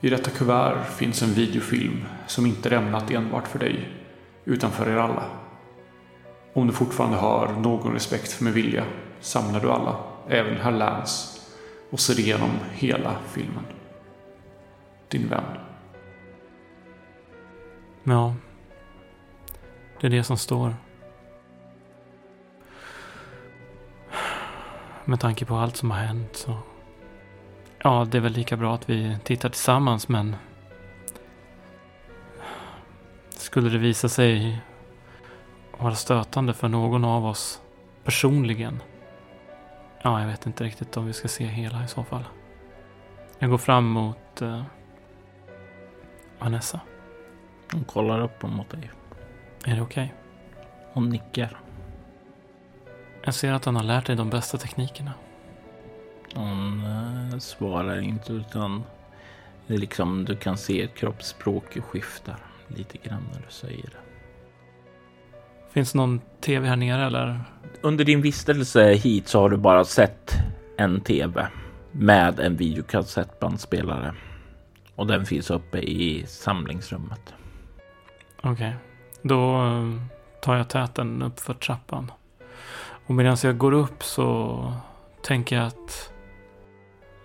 I 0.00 0.10
detta 0.10 0.30
kuvert 0.30 0.84
finns 0.96 1.22
en 1.22 1.34
videofilm 1.34 2.04
som 2.26 2.46
inte 2.46 2.68
är 2.68 2.72
ämnat 2.72 3.10
enbart 3.10 3.48
för 3.48 3.58
dig, 3.58 3.88
utan 4.44 4.70
för 4.70 4.88
er 4.88 4.96
alla. 4.96 5.24
Om 6.52 6.66
du 6.66 6.72
fortfarande 6.72 7.16
har 7.16 7.52
någon 7.52 7.92
respekt 7.92 8.32
för 8.32 8.44
min 8.44 8.52
vilja 8.52 8.84
samlar 9.20 9.60
du 9.60 9.70
alla, 9.70 9.96
även 10.28 10.56
herr 10.56 10.72
Lance, 10.72 11.40
och 11.90 12.00
ser 12.00 12.20
igenom 12.20 12.50
hela 12.72 13.16
filmen. 13.32 13.64
Din 15.08 15.28
vän. 15.28 15.65
Ja. 18.08 18.34
Det 20.00 20.06
är 20.06 20.10
det 20.10 20.24
som 20.24 20.36
står. 20.36 20.74
Med 25.04 25.20
tanke 25.20 25.44
på 25.44 25.56
allt 25.56 25.76
som 25.76 25.90
har 25.90 25.98
hänt 25.98 26.36
så... 26.36 26.58
Ja, 27.82 28.06
det 28.10 28.18
är 28.18 28.22
väl 28.22 28.32
lika 28.32 28.56
bra 28.56 28.74
att 28.74 28.90
vi 28.90 29.18
tittar 29.24 29.48
tillsammans 29.48 30.08
men... 30.08 30.36
Skulle 33.28 33.70
det 33.70 33.78
visa 33.78 34.08
sig 34.08 34.58
vara 35.78 35.94
stötande 35.94 36.54
för 36.54 36.68
någon 36.68 37.04
av 37.04 37.26
oss 37.26 37.60
personligen. 38.04 38.82
Ja, 40.02 40.20
jag 40.20 40.28
vet 40.28 40.46
inte 40.46 40.64
riktigt 40.64 40.96
om 40.96 41.06
vi 41.06 41.12
ska 41.12 41.28
se 41.28 41.44
hela 41.44 41.84
i 41.84 41.88
så 41.88 42.04
fall. 42.04 42.24
Jag 43.38 43.50
går 43.50 43.58
fram 43.58 43.84
mot 43.84 44.42
eh, 44.42 44.62
Vanessa. 46.38 46.80
Hon 47.72 47.84
kollar 47.84 48.20
upp 48.20 48.42
mot 48.42 48.70
dig. 48.70 48.90
Är 49.64 49.76
det 49.76 49.82
okej? 49.82 50.04
Okay? 50.04 50.08
Hon 50.92 51.08
nickar. 51.08 51.60
Jag 53.24 53.34
ser 53.34 53.52
att 53.52 53.64
han 53.64 53.76
har 53.76 53.82
lärt 53.82 54.06
dig 54.06 54.16
de 54.16 54.30
bästa 54.30 54.58
teknikerna. 54.58 55.12
Hon 56.34 56.84
uh, 56.84 57.38
svarar 57.38 58.00
inte 58.00 58.32
utan 58.32 58.82
det 59.66 59.74
är 59.74 59.78
liksom 59.78 60.24
du 60.24 60.36
kan 60.36 60.56
se 60.56 60.82
ett 60.82 60.94
kroppsspråk 60.94 61.80
skiftar 61.80 62.36
lite 62.68 62.98
grann 62.98 63.22
när 63.32 63.40
du 63.40 63.50
säger 63.50 63.82
det. 63.84 64.06
Finns 65.70 65.92
det 65.92 65.98
någon 65.98 66.20
tv 66.40 66.68
här 66.68 66.76
nere 66.76 67.06
eller? 67.06 67.40
Under 67.80 68.04
din 68.04 68.22
vistelse 68.22 68.92
hit 68.92 69.28
så 69.28 69.40
har 69.40 69.50
du 69.50 69.56
bara 69.56 69.84
sett 69.84 70.32
en 70.76 71.00
tv 71.00 71.46
med 71.92 72.40
en 72.40 72.56
videokassettbandspelare 72.56 74.14
och 74.94 75.06
den 75.06 75.26
finns 75.26 75.50
uppe 75.50 75.78
i 75.78 76.24
samlingsrummet. 76.26 77.34
Okej, 78.46 78.52
okay. 78.52 78.72
då 79.22 79.64
eh, 79.64 79.94
tar 80.42 80.56
jag 80.56 80.68
täten 80.68 81.22
upp 81.22 81.40
för 81.40 81.54
trappan. 81.54 82.12
Och 83.06 83.14
medan 83.14 83.36
jag 83.42 83.58
går 83.58 83.72
upp 83.72 84.02
så 84.02 84.72
tänker 85.22 85.56
jag 85.56 85.66
att 85.66 86.12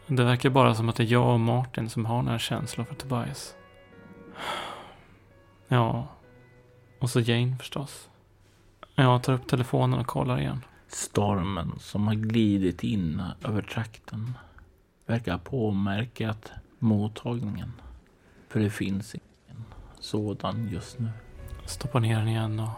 det 0.08 0.24
verkar 0.24 0.50
bara 0.50 0.76
som 0.76 0.90
att 0.90 0.96
det 0.96 1.04
är 1.04 1.12
jag 1.12 1.34
och 1.34 1.40
Martin 1.40 1.90
som 1.90 2.06
har 2.06 2.22
några 2.22 2.40
känslor 2.40 2.86
för 2.86 2.96
Tobias. 2.96 3.56
Ja, 5.68 6.08
och 7.00 7.10
så 7.10 7.20
Jane 7.20 7.58
förstås. 7.58 8.10
Jag 8.96 9.24
tar 9.24 9.34
upp 9.34 9.48
telefonen 9.48 10.00
och 10.00 10.08
kollar 10.08 10.40
igen. 10.40 10.66
Stormen 10.88 11.72
som 11.80 12.08
har 12.08 12.16
glidit 12.16 12.84
in 12.84 13.24
över 13.44 13.62
trakten 13.62 14.38
verkar 15.06 15.38
påmärkat 15.38 16.52
mottagningen. 16.80 17.72
För 18.50 18.60
det 18.60 18.70
finns 18.70 19.16
inte 19.16 19.31
sådan 20.02 20.70
just 20.72 21.00
nu. 21.00 21.10
Jag 21.62 21.70
stoppar 21.70 22.00
ner 22.00 22.18
den 22.18 22.28
igen 22.28 22.60
och 22.60 22.70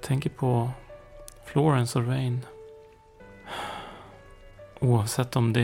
tänker 0.00 0.30
på 0.30 0.70
Florence 1.44 1.98
och 1.98 2.06
Rain. 2.06 2.40
Oavsett 4.80 5.36
om 5.36 5.52
det 5.52 5.60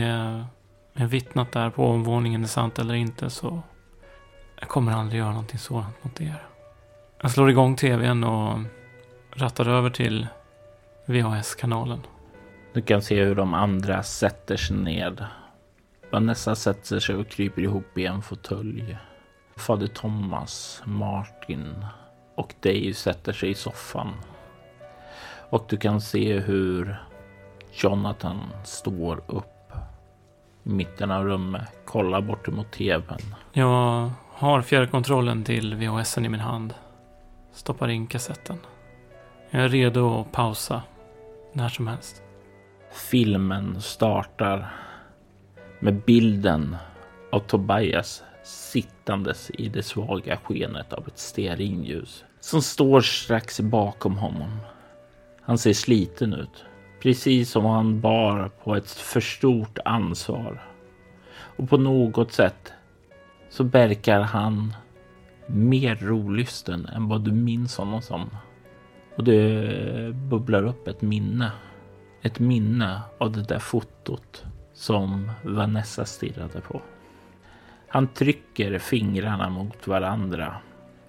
är 0.93 1.05
vittnat 1.05 1.51
där 1.51 1.69
på 1.69 1.87
omvåningen 1.87 2.43
är 2.43 2.47
sant 2.47 2.79
eller 2.79 2.93
inte 2.93 3.29
så 3.29 3.61
jag 4.63 4.69
kommer 4.69 4.91
aldrig 4.91 5.19
göra 5.19 5.31
någonting 5.31 5.59
sådant 5.59 6.03
mot 6.03 6.21
er. 6.21 6.43
Jag 7.21 7.31
slår 7.31 7.49
igång 7.49 7.75
tvn 7.75 8.23
och 8.23 8.59
rattar 9.31 9.67
över 9.69 9.89
till 9.89 10.27
VHS-kanalen. 11.05 11.99
Du 12.73 12.81
kan 12.81 13.01
se 13.01 13.23
hur 13.23 13.35
de 13.35 13.53
andra 13.53 14.03
sätter 14.03 14.57
sig 14.57 14.77
ned. 14.77 15.25
Vanessa 16.11 16.55
sätter 16.55 16.99
sig 16.99 17.15
och 17.15 17.27
kryper 17.27 17.61
ihop 17.61 17.97
i 17.97 18.05
en 18.05 18.21
fåtölj. 18.21 18.97
Fader 19.55 19.87
Thomas, 19.87 20.81
Martin, 20.85 21.85
och 22.35 22.53
Dave 22.59 22.93
sätter 22.93 23.33
sig 23.33 23.49
i 23.49 23.55
soffan. 23.55 24.13
Och 25.49 25.65
du 25.69 25.77
kan 25.77 26.01
se 26.01 26.39
hur 26.39 26.97
Jonathan 27.71 28.39
står 28.63 29.21
upp 29.27 29.71
i 30.63 30.69
mitten 30.69 31.11
av 31.11 31.25
rummet, 31.25 31.67
kollar 31.85 32.21
bort 32.21 32.47
mot 32.47 32.71
tvn. 32.71 33.35
Jag 33.51 34.11
har 34.33 34.61
fjärrkontrollen 34.61 35.43
till 35.43 35.75
VHSen 35.75 36.25
i 36.25 36.29
min 36.29 36.39
hand. 36.39 36.73
Stoppar 37.51 37.87
in 37.87 38.07
kassetten. 38.07 38.57
Jag 39.49 39.63
är 39.63 39.69
redo 39.69 40.19
att 40.19 40.31
pausa 40.31 40.81
när 41.53 41.69
som 41.69 41.87
helst. 41.87 42.21
Filmen 42.91 43.81
startar 43.81 44.73
med 45.79 46.01
bilden 46.01 46.77
av 47.31 47.39
Tobias 47.39 48.23
sittandes 48.43 49.51
i 49.53 49.69
det 49.69 49.83
svaga 49.83 50.37
skenet 50.37 50.93
av 50.93 51.07
ett 51.07 51.17
stearinljus 51.19 52.23
som 52.39 52.61
står 52.61 53.01
strax 53.01 53.59
bakom 53.59 54.17
honom. 54.17 54.59
Han 55.41 55.57
ser 55.57 55.73
sliten 55.73 56.33
ut, 56.33 56.65
precis 57.01 57.51
som 57.51 57.65
han 57.65 58.01
bar 58.01 58.51
på 58.63 58.75
ett 58.75 58.91
för 58.91 59.21
stort 59.21 59.79
ansvar. 59.85 60.63
Och 61.57 61.69
på 61.69 61.77
något 61.77 62.31
sätt 62.31 62.73
så 63.49 63.63
verkar 63.63 64.21
han 64.21 64.73
mer 65.47 65.95
rolysten 65.95 66.85
än 66.85 67.07
vad 67.07 67.21
du 67.21 67.31
minns 67.31 67.77
honom 67.77 68.01
som. 68.01 68.29
Och 69.15 69.23
det 69.23 70.13
bubblar 70.13 70.63
upp 70.63 70.87
ett 70.87 71.01
minne. 71.01 71.51
Ett 72.21 72.39
minne 72.39 73.01
av 73.17 73.31
det 73.31 73.43
där 73.43 73.59
fotot 73.59 74.43
som 74.73 75.31
Vanessa 75.43 76.05
stirrade 76.05 76.61
på. 76.61 76.81
Han 77.93 78.07
trycker 78.07 78.79
fingrarna 78.79 79.49
mot 79.49 79.87
varandra, 79.87 80.55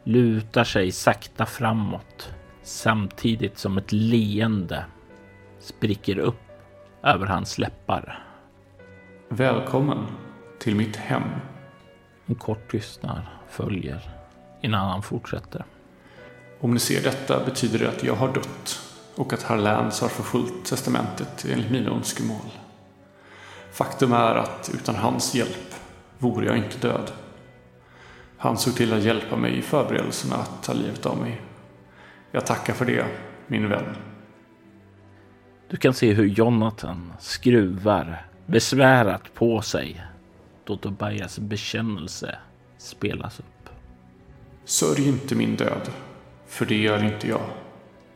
lutar 0.05 0.64
sig 0.64 0.93
sakta 0.93 1.47
framåt 1.47 2.31
samtidigt 2.62 3.59
som 3.59 3.79
ett 3.79 3.93
leende 3.93 4.85
spricker 5.61 6.19
upp 6.19 6.43
över 7.03 7.26
hans 7.26 7.59
läppar. 7.59 8.25
Välkommen 9.29 9.99
till 10.59 10.76
mitt 10.76 10.97
hem. 10.97 11.23
En 12.26 12.35
kort 12.35 12.71
tystnad 12.71 13.23
följer 13.49 14.00
innan 14.62 14.88
han 14.88 15.03
fortsätter. 15.03 15.64
Om 16.61 16.75
ni 16.75 16.81
ser 16.81 17.03
detta 17.03 17.45
betyder 17.45 17.79
det 17.79 17.88
att 17.88 18.05
jag 18.05 18.14
har 18.14 18.35
dött 18.35 18.81
och 19.14 19.33
att 19.33 19.43
herr 19.43 19.59
Lance 19.59 20.05
har 20.05 20.11
förfullt 20.11 20.64
testamentet 20.64 21.47
enligt 21.50 21.71
mina 21.71 21.91
önskemål. 21.91 22.50
Faktum 23.73 24.12
är 24.12 24.35
att 24.35 24.71
utan 24.75 24.95
hans 24.95 25.35
hjälp 25.35 25.74
vore 26.25 26.47
jag 26.47 26.57
inte 26.57 26.78
död. 26.78 27.11
Han 28.38 28.57
såg 28.59 28.76
till 28.76 28.93
att 28.93 29.02
hjälpa 29.02 29.37
mig 29.37 29.59
i 29.59 29.62
förberedelserna 29.62 30.37
att 30.37 30.62
ta 30.62 30.73
livet 30.73 31.07
av 31.07 31.19
mig. 31.19 31.40
Jag 32.31 32.47
tackar 32.47 32.75
för 32.75 32.85
det, 32.85 33.04
min 33.47 33.69
vän. 33.69 33.97
Du 35.71 35.76
kan 35.76 35.95
se 35.95 36.12
hur 36.12 36.25
Jonathan 36.25 37.12
skruvar 37.21 38.26
besvärat 38.47 39.35
på 39.35 39.62
sig 39.62 40.02
då 40.64 40.76
Tobias 40.76 41.38
bekännelse 41.38 42.38
spelas 42.78 43.40
upp. 43.40 43.69
Sörj 44.64 45.09
inte 45.09 45.35
min 45.35 45.57
död, 45.57 45.90
för 46.47 46.66
det 46.66 46.76
gör 46.76 47.04
inte 47.04 47.28
jag. 47.28 47.45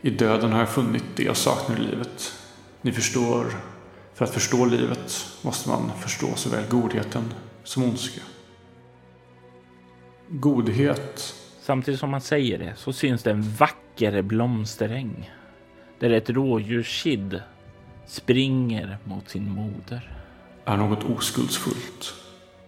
I 0.00 0.10
döden 0.10 0.52
har 0.52 0.58
jag 0.58 0.68
funnit 0.68 1.04
det 1.16 1.22
jag 1.22 1.36
saknar 1.36 1.76
i 1.76 1.80
livet. 1.80 2.32
Ni 2.82 2.92
förstår, 2.92 3.46
för 4.14 4.24
att 4.24 4.34
förstå 4.34 4.64
livet 4.64 5.26
måste 5.42 5.68
man 5.68 5.90
förstå 6.00 6.26
såväl 6.34 6.64
godheten 6.70 7.24
som 7.68 7.82
ondska. 7.82 8.20
Godhet. 10.28 11.34
Samtidigt 11.60 12.00
som 12.00 12.12
han 12.12 12.20
säger 12.20 12.58
det 12.58 12.72
så 12.76 12.92
syns 12.92 13.22
det 13.22 13.30
en 13.30 13.42
vacker 13.42 14.22
blomsteräng 14.22 15.30
där 15.98 16.10
ett 16.10 16.30
rådjurskid 16.30 17.42
springer 18.06 18.98
mot 19.04 19.28
sin 19.28 19.50
moder. 19.50 20.16
Är 20.64 20.76
något 20.76 21.04
oskuldsfullt. 21.04 22.14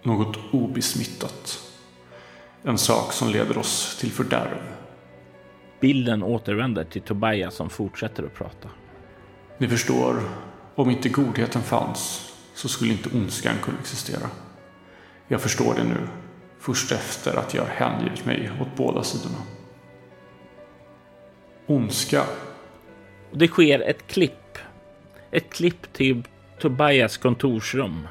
Något 0.03 0.39
obesmittat. 0.51 1.59
En 2.63 2.79
sak 2.79 3.13
som 3.13 3.29
leder 3.29 3.59
oss 3.59 3.99
till 4.01 4.11
fördärv. 4.11 4.59
Bilden 5.81 6.23
återvänder 6.23 6.85
till 6.85 7.03
Tobias 7.03 7.55
som 7.55 7.71
fortsätter 7.71 8.23
att 8.23 8.35
prata. 8.35 8.69
Ni 9.59 9.69
förstår, 9.69 10.21
om 10.75 10.91
inte 10.91 11.09
godheten 11.09 11.63
fanns 11.63 12.33
så 12.55 12.69
skulle 12.69 12.93
inte 12.93 13.17
ondskan 13.17 13.55
kunna 13.63 13.79
existera. 13.79 14.27
Jag 15.33 15.41
förstår 15.41 15.75
det 15.75 15.85
nu, 15.85 16.09
först 16.59 16.93
efter 16.93 17.37
att 17.39 17.55
jag 17.55 17.65
hängivit 17.65 18.25
mig 18.25 18.51
åt 18.61 18.77
båda 18.77 19.03
sidorna. 19.03 19.39
Ondska. 21.67 22.23
Det 23.33 23.49
sker 23.49 23.81
ett 23.81 24.07
klipp. 24.07 24.59
Ett 25.31 25.53
klipp 25.53 25.93
till 25.93 26.23
Tobias 26.61 27.17
kontorsrum. 27.17 28.09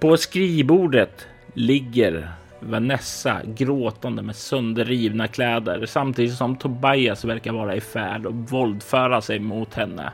På 0.00 0.16
skrivbordet 0.16 1.26
ligger 1.54 2.32
Vanessa 2.60 3.40
gråtande 3.44 4.22
med 4.22 4.36
sönderrivna 4.36 5.28
kläder 5.28 5.86
samtidigt 5.86 6.36
som 6.36 6.56
Tobias 6.56 7.24
verkar 7.24 7.52
vara 7.52 7.76
i 7.76 7.80
färd 7.80 8.26
och 8.26 8.34
våldföra 8.34 9.20
sig 9.20 9.38
mot 9.38 9.74
henne. 9.74 10.12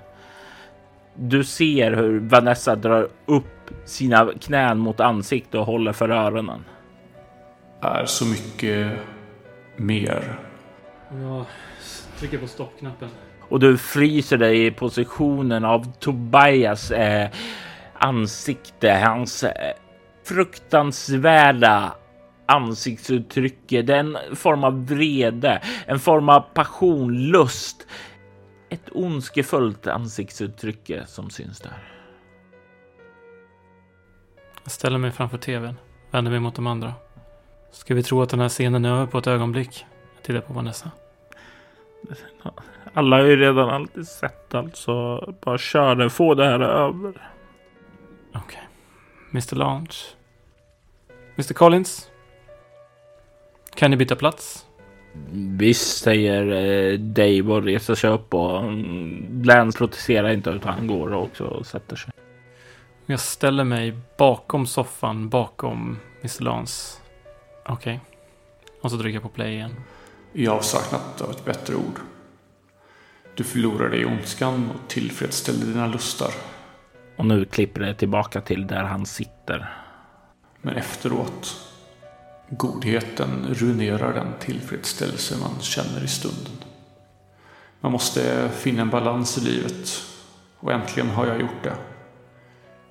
Du 1.14 1.44
ser 1.44 1.92
hur 1.92 2.20
Vanessa 2.20 2.76
drar 2.76 3.08
upp 3.26 3.70
sina 3.84 4.32
knän 4.40 4.78
mot 4.78 5.00
ansiktet 5.00 5.54
och 5.54 5.66
håller 5.66 5.92
för 5.92 6.08
öronen. 6.08 6.64
Är 7.80 8.04
så 8.04 8.26
mycket 8.26 8.92
mer. 9.76 10.38
Jag 11.22 11.44
trycker 12.18 12.38
på 12.38 12.46
stoppknappen. 12.46 13.08
Och 13.48 13.60
du 13.60 13.78
fryser 13.78 14.36
dig 14.36 14.66
i 14.66 14.70
positionen 14.70 15.64
av 15.64 15.92
Tobias 15.98 16.90
eh, 16.90 17.28
ansikte, 17.94 18.92
hans 18.92 19.44
eh, 19.44 19.72
fruktansvärda 20.24 21.92
ansiktsuttrycket, 22.46 23.86
den 23.86 24.18
form 24.34 24.64
av 24.64 24.86
vrede, 24.86 25.62
en 25.86 25.98
form 25.98 26.28
av 26.28 26.40
passion, 26.40 27.30
lust. 27.30 27.86
Ett 28.72 28.88
ondskefullt 28.92 29.86
ansiktsuttryck 29.86 30.90
som 31.06 31.30
syns 31.30 31.60
där. 31.60 31.72
Jag 34.62 34.72
ställer 34.72 34.98
mig 34.98 35.10
framför 35.10 35.38
tvn, 35.38 35.76
vänder 36.10 36.30
mig 36.30 36.40
mot 36.40 36.54
de 36.54 36.66
andra. 36.66 36.94
Ska 37.70 37.94
vi 37.94 38.02
tro 38.02 38.22
att 38.22 38.28
den 38.28 38.40
här 38.40 38.48
scenen 38.48 38.84
är 38.84 38.90
över 38.90 39.06
på 39.06 39.18
ett 39.18 39.26
ögonblick? 39.26 39.86
Jag 40.14 40.22
tittar 40.22 40.40
på 40.40 40.52
Vanessa. 40.52 40.90
Alla 42.94 43.16
har 43.16 43.24
ju 43.24 43.36
redan 43.36 43.70
alltid 43.70 44.08
sett 44.08 44.54
allt 44.54 44.76
så 44.76 45.26
bara 45.40 45.58
kör 45.58 45.94
det, 45.94 46.10
få 46.10 46.34
det 46.34 46.44
här 46.44 46.60
över. 46.60 47.30
Okej. 48.34 48.40
Okay. 48.44 48.62
Mr 49.30 49.56
Lounge. 49.56 49.96
Mr 51.36 51.54
Collins. 51.54 52.10
Kan 53.74 53.90
ni 53.90 53.96
byta 53.96 54.16
plats? 54.16 54.66
Visst, 55.32 55.98
säger 55.98 56.46
eh, 56.46 56.98
Dave 56.98 57.42
och 57.42 57.62
reser 57.62 57.94
sig 57.94 58.10
upp 58.10 58.34
och 58.34 58.58
mm, 58.58 59.42
Lance 59.44 59.78
protesterar 59.78 60.32
inte 60.32 60.50
utan 60.50 60.74
han 60.74 60.86
går 60.86 61.14
också 61.14 61.44
och 61.44 61.66
sätter 61.66 61.96
sig. 61.96 62.12
Jag 63.06 63.20
ställer 63.20 63.64
mig 63.64 63.94
bakom 64.18 64.66
soffan 64.66 65.28
bakom 65.28 65.98
Mr 66.20 66.42
Lance. 66.42 66.98
Okej. 67.66 67.74
Okay. 67.74 67.98
Och 68.82 68.90
så 68.90 68.98
trycker 68.98 69.14
jag 69.16 69.22
på 69.22 69.28
play 69.28 69.54
igen. 69.54 69.74
I 70.32 70.48
avsaknad 70.48 71.00
av 71.20 71.30
ett 71.30 71.44
bättre 71.44 71.74
ord. 71.74 72.00
Du 73.34 73.44
förlorade 73.44 73.96
i 73.96 74.04
ondskan 74.04 74.70
och 74.74 74.88
tillfredsställde 74.88 75.66
dina 75.66 75.86
lustar. 75.86 76.30
Och 77.16 77.26
nu 77.26 77.44
klipper 77.44 77.80
det 77.80 77.94
tillbaka 77.94 78.40
till 78.40 78.66
där 78.66 78.82
han 78.82 79.06
sitter. 79.06 79.72
Men 80.62 80.76
efteråt 80.76 81.71
Godheten 82.56 83.54
ruinerar 83.54 84.14
den 84.14 84.32
tillfredsställelse 84.40 85.36
man 85.40 85.60
känner 85.60 86.04
i 86.04 86.08
stunden. 86.08 86.52
Man 87.80 87.92
måste 87.92 88.48
finna 88.48 88.82
en 88.82 88.90
balans 88.90 89.38
i 89.38 89.40
livet 89.40 90.02
och 90.58 90.72
äntligen 90.72 91.10
har 91.10 91.26
jag 91.26 91.40
gjort 91.40 91.62
det. 91.62 91.76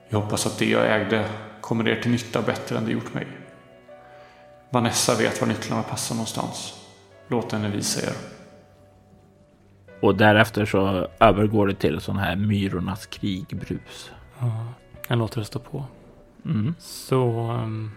Jag 0.09 0.21
hoppas 0.21 0.45
att 0.45 0.59
det 0.59 0.69
jag 0.69 1.01
ägde 1.01 1.29
kommer 1.61 1.87
er 1.87 2.01
till 2.01 2.11
nytta 2.11 2.41
bättre 2.41 2.77
än 2.77 2.85
det 2.85 2.91
gjort 2.91 3.13
mig. 3.13 3.27
Vanessa 4.69 5.15
vet 5.15 5.41
var 5.41 5.47
nycklarna 5.47 5.83
passar 5.83 6.15
någonstans. 6.15 6.73
Låt 7.27 7.51
henne 7.51 7.69
visa 7.69 8.01
er. 8.01 8.13
Och 10.01 10.15
därefter 10.15 10.65
så 10.65 11.07
övergår 11.19 11.67
det 11.67 11.75
till 11.75 11.99
sån 11.99 12.17
här 12.17 12.35
myrornas 12.35 13.05
krigbrus. 13.05 14.11
Ja, 14.39 14.67
jag 15.07 15.17
låter 15.17 15.39
det 15.39 15.45
stå 15.45 15.59
på. 15.59 15.85
Mm. 16.45 16.75
Så 16.79 17.51
um, 17.51 17.91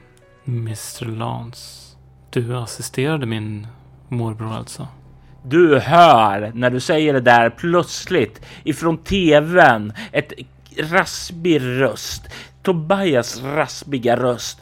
Mr 0.46 1.04
Lance, 1.04 1.96
du 2.30 2.57
assisterade 2.57 3.26
min 3.26 3.66
morbror 4.09 4.52
alltså? 4.52 4.88
Du 5.44 5.78
hör 5.78 6.52
när 6.54 6.70
du 6.70 6.80
säger 6.80 7.12
det 7.12 7.20
där 7.20 7.50
plötsligt 7.50 8.40
ifrån 8.64 8.98
tvn 8.98 9.92
ett 10.12 10.33
raspig 10.78 11.61
röst. 11.61 12.28
Tobias 12.62 13.42
raspiga 13.42 14.16
röst. 14.16 14.59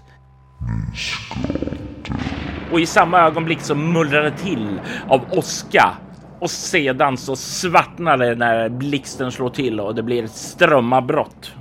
Och 2.72 2.80
i 2.80 2.86
samma 2.86 3.20
ögonblick 3.20 3.60
så 3.60 3.74
mullrar 3.74 4.22
det 4.22 4.38
till 4.38 4.80
av 5.08 5.20
åska 5.30 5.96
och 6.38 6.50
sedan 6.50 7.16
så 7.16 7.36
svartnar 7.36 8.16
det 8.16 8.34
när 8.34 8.68
blixten 8.68 9.32
slår 9.32 9.50
till 9.50 9.80
och 9.80 9.94
det 9.94 10.02
blir 10.02 10.24
ett 10.24 10.30
strömavbrott. 10.30 11.54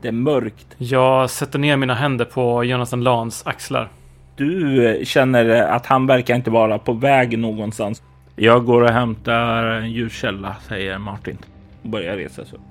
Det 0.00 0.08
är 0.08 0.12
mörkt. 0.12 0.66
Jag 0.78 1.30
sätter 1.30 1.58
ner 1.58 1.76
mina 1.76 1.94
händer 1.94 2.24
på 2.24 2.64
Jonathan 2.64 3.04
Lans 3.04 3.46
axlar. 3.46 3.88
Du 4.36 5.00
känner 5.04 5.62
att 5.62 5.86
han 5.86 6.06
verkar 6.06 6.34
inte 6.34 6.50
vara 6.50 6.78
på 6.78 6.92
väg 6.92 7.38
någonstans. 7.38 8.02
Jag 8.36 8.64
går 8.64 8.82
och 8.82 8.90
hämtar 8.90 9.64
en 9.64 9.92
ljuskälla, 9.92 10.56
säger 10.68 10.98
Martin 10.98 11.38
och 11.82 11.88
börjar 11.88 12.16
resa 12.16 12.44
sig 12.44 12.54
upp. 12.54 12.64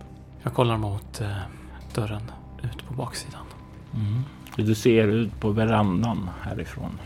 Jag 0.43 0.53
kollar 0.53 0.77
mot 0.77 1.21
eh, 1.21 1.27
dörren 1.95 2.31
ut 2.63 2.87
på 2.87 2.93
baksidan. 2.93 3.41
Mm. 3.93 4.23
Du 4.55 4.75
ser 4.75 5.07
ut 5.07 5.39
på 5.39 5.49
verandan 5.49 6.29
härifrån. 6.41 6.99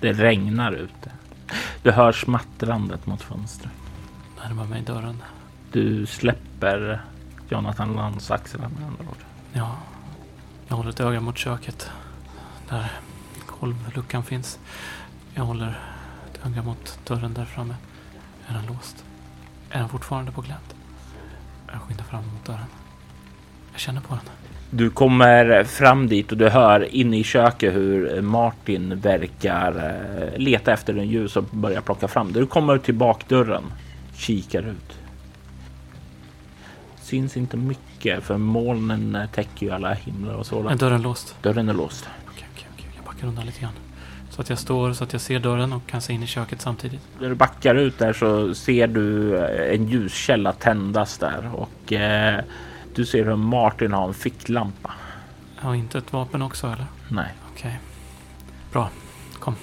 Det 0.00 0.12
regnar 0.12 0.72
ute. 0.72 1.10
Du 1.82 1.90
hör 1.90 2.12
smattrandet 2.12 3.06
mot 3.06 3.22
fönstret. 3.22 3.72
Närmar 4.44 4.64
mig 4.64 4.82
dörren. 4.82 5.22
Du 5.72 6.06
släpper 6.06 7.00
Jonathan 7.48 7.92
Lands 7.92 8.30
axlar 8.30 8.68
med 8.68 8.86
andra 8.86 9.04
ord. 9.10 9.24
Ja, 9.52 9.76
jag 10.68 10.76
håller 10.76 10.90
ett 10.90 11.00
öga 11.00 11.20
mot 11.20 11.38
köket. 11.38 11.90
Där 12.68 12.92
golvluckan 13.60 14.24
finns. 14.24 14.58
Jag 15.34 15.44
håller 15.44 15.78
ett 16.30 16.46
öga 16.46 16.62
mot 16.62 16.98
dörren 17.04 17.34
där 17.34 17.44
framme. 17.44 17.74
Är 18.48 18.54
den 18.54 18.66
låst? 18.66 19.04
Är 19.70 19.78
den 19.78 19.88
fortfarande 19.88 20.32
på 20.32 20.40
glänt? 20.40 20.74
Jag 21.72 21.80
skyndar 21.80 22.04
fram 22.04 22.24
mot 22.26 22.44
dörren. 22.44 22.66
Jag 23.72 23.80
känner 23.80 24.00
på 24.00 24.14
den. 24.14 24.24
Du 24.70 24.90
kommer 24.90 25.64
fram 25.64 26.08
dit 26.08 26.32
och 26.32 26.38
du 26.38 26.48
hör 26.48 26.94
inne 26.94 27.18
i 27.18 27.24
köket 27.24 27.74
hur 27.74 28.22
Martin 28.22 29.00
verkar 29.00 29.76
eh, 29.76 30.38
leta 30.38 30.72
efter 30.72 30.94
en 30.96 31.08
ljus 31.08 31.36
och 31.36 31.44
börjar 31.44 31.80
plocka 31.80 32.08
fram 32.08 32.32
det. 32.32 32.40
Du 32.40 32.46
kommer 32.46 32.78
till 32.78 32.94
bakdörren, 32.94 33.64
kikar 34.14 34.62
ut. 34.62 34.98
Syns 37.06 37.36
inte 37.36 37.56
mycket 37.56 38.24
för 38.24 38.36
molnen 38.38 39.18
täcker 39.32 39.66
ju 39.66 39.72
alla 39.72 39.94
himlar 39.94 40.34
och 40.34 40.40
Är 40.40 40.44
sådant. 40.44 40.80
dörren 40.80 41.02
låst? 41.02 41.36
Dörren 41.42 41.68
är 41.68 41.74
låst. 41.74 42.08
Okej, 42.28 42.46
okej, 42.54 42.68
okej. 42.74 42.90
Jag 42.96 43.04
backar 43.04 43.26
undan 43.26 43.46
lite 43.46 43.60
grann. 43.60 43.72
Så 44.30 44.40
att 44.42 44.48
jag 44.50 44.58
står 44.58 44.92
så 44.92 45.04
att 45.04 45.12
jag 45.12 45.22
ser 45.22 45.38
dörren 45.40 45.72
och 45.72 45.86
kan 45.86 46.00
se 46.00 46.12
in 46.12 46.22
i 46.22 46.26
köket 46.26 46.60
samtidigt. 46.60 47.00
När 47.20 47.28
du 47.28 47.34
backar 47.34 47.74
ut 47.74 47.98
där 47.98 48.12
så 48.12 48.54
ser 48.54 48.86
du 48.86 49.36
eh, 49.38 49.74
en 49.74 49.88
ljuskälla 49.88 50.52
tändas 50.52 51.18
där 51.18 51.50
och 51.54 51.92
eh, 51.92 52.40
du 52.94 53.06
ser 53.06 53.24
hur 53.24 53.36
Martin 53.36 53.92
har 53.92 54.08
en 54.08 54.14
ficklampa. 54.14 54.92
Jag 55.56 55.62
har 55.62 55.74
inte 55.74 55.98
ett 55.98 56.12
vapen 56.12 56.42
också 56.42 56.66
eller? 56.66 56.86
Nej, 57.08 57.28
Okej. 57.52 57.78
Bra. 58.72 58.90
Kom. 59.38 59.54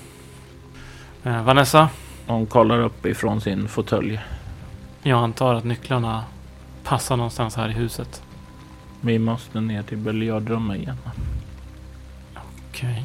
Eh, 1.23 1.43
Vanessa, 1.43 1.89
hon 2.27 2.45
kollar 2.45 2.79
upp 2.79 3.05
ifrån 3.05 3.41
sin 3.41 3.67
fåtölj. 3.67 4.19
jag 5.03 5.19
antar 5.23 5.53
att 5.55 5.63
nycklarna 5.63 6.23
passar 6.83 7.17
någonstans 7.17 7.55
här 7.55 7.69
i 7.69 7.73
huset. 7.73 8.23
Vi 9.01 9.19
måste 9.19 9.61
ner 9.61 9.83
till 9.83 9.97
biljardrummet 9.97 10.77
igen. 10.77 10.97
Okej. 12.69 13.03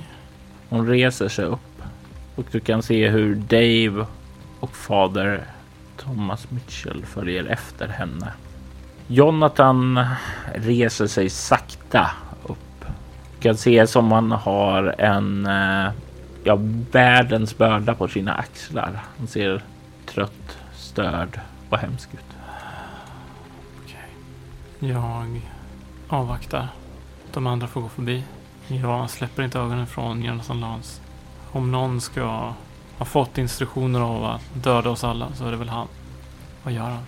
Hon 0.68 0.86
reser 0.86 1.28
sig 1.28 1.44
upp 1.44 1.82
och 2.34 2.44
du 2.50 2.60
kan 2.60 2.82
se 2.82 3.08
hur 3.08 3.34
Dave 3.34 4.06
och 4.60 4.76
fader 4.76 5.44
Thomas 5.96 6.50
Mitchell 6.50 7.04
följer 7.04 7.44
efter 7.44 7.88
henne. 7.88 8.32
Jonathan 9.06 10.04
reser 10.54 11.06
sig 11.06 11.30
sakta 11.30 12.10
upp. 12.42 12.84
Du 13.36 13.42
kan 13.42 13.56
se 13.56 13.86
som 13.86 14.12
han 14.12 14.32
har 14.32 14.94
en 14.98 15.46
eh, 15.46 15.92
ja, 16.44 16.58
världens 16.92 17.58
börda 17.58 17.94
på 17.94 18.08
sina 18.08 18.34
axlar. 18.34 19.00
Han 19.18 19.26
ser 19.26 19.62
trött, 20.06 20.58
störd 20.74 21.40
och 21.70 21.78
hemsk 21.78 22.14
ut. 22.14 22.37
Jag 24.80 25.40
avvaktar. 26.08 26.68
De 27.32 27.46
andra 27.46 27.66
får 27.66 27.80
gå 27.80 27.88
förbi. 27.88 28.24
Jag 28.68 29.10
släpper 29.10 29.42
inte 29.42 29.58
ögonen 29.58 29.86
från 29.86 30.22
Jonathan 30.22 30.60
Lance. 30.60 31.02
Om 31.52 31.70
någon 31.70 32.00
ska 32.00 32.52
ha 32.98 33.04
fått 33.04 33.38
instruktioner 33.38 34.00
av 34.00 34.24
att 34.24 34.42
döda 34.54 34.90
oss 34.90 35.04
alla 35.04 35.34
så 35.34 35.46
är 35.46 35.50
det 35.50 35.56
väl 35.56 35.68
han. 35.68 35.88
Vad 36.62 36.72
gör 36.74 36.90
han? 36.90 37.02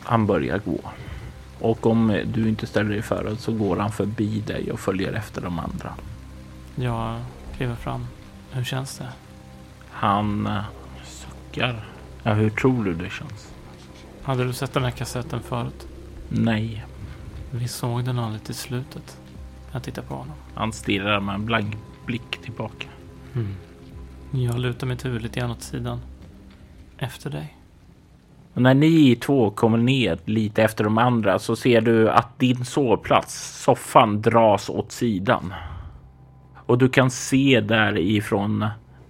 Han 0.00 0.26
börjar 0.26 0.58
gå. 0.58 0.80
Och 1.60 1.86
om 1.86 2.22
du 2.26 2.48
inte 2.48 2.66
ställer 2.66 2.90
dig 2.90 3.02
före 3.02 3.36
så 3.36 3.52
går 3.52 3.76
han 3.76 3.92
förbi 3.92 4.40
dig 4.40 4.72
och 4.72 4.80
följer 4.80 5.12
efter 5.12 5.40
de 5.40 5.58
andra. 5.58 5.94
Jag 6.74 7.20
kliver 7.56 7.74
fram. 7.74 8.06
Hur 8.50 8.64
känns 8.64 8.98
det? 8.98 9.08
Han 9.90 10.46
eh, 10.46 10.62
suckar. 11.04 11.88
Ja, 12.22 12.32
hur 12.32 12.50
tror 12.50 12.84
du 12.84 12.94
det 12.94 13.10
känns? 13.10 13.52
Hade 14.22 14.44
du 14.44 14.52
sett 14.52 14.72
den 14.72 14.84
här 14.84 14.90
kassetten 14.90 15.42
förut? 15.42 15.86
Nej, 16.28 16.84
Vi 17.60 17.68
såg 17.68 18.04
den 18.04 18.18
aldrig 18.18 18.44
till 18.44 18.54
slutet. 18.54 19.20
Jag 19.72 19.82
tittar 19.82 20.02
på 20.02 20.14
honom. 20.14 20.34
han 20.54 20.72
stirrar 20.72 21.20
med 21.20 21.34
en 21.34 21.46
blank 21.46 21.76
blick 22.06 22.42
tillbaka. 22.42 22.88
Mm. 23.34 23.54
Jag 24.30 24.58
lutar 24.58 24.86
mitt 24.86 25.04
huvud 25.04 25.22
lite 25.22 25.40
grann 25.40 25.50
åt 25.50 25.62
sidan. 25.62 26.00
Efter 26.98 27.30
dig. 27.30 27.56
Och 28.54 28.62
när 28.62 28.74
ni 28.74 29.16
två 29.16 29.50
kommer 29.50 29.78
ner 29.78 30.18
lite 30.24 30.62
efter 30.62 30.84
de 30.84 30.98
andra 30.98 31.38
så 31.38 31.56
ser 31.56 31.80
du 31.80 32.10
att 32.10 32.38
din 32.38 32.64
sovplats, 32.64 33.62
soffan, 33.64 34.22
dras 34.22 34.68
åt 34.70 34.92
sidan. 34.92 35.54
Och 36.66 36.78
du 36.78 36.88
kan 36.88 37.10
se 37.10 37.60
därifrån 37.60 38.66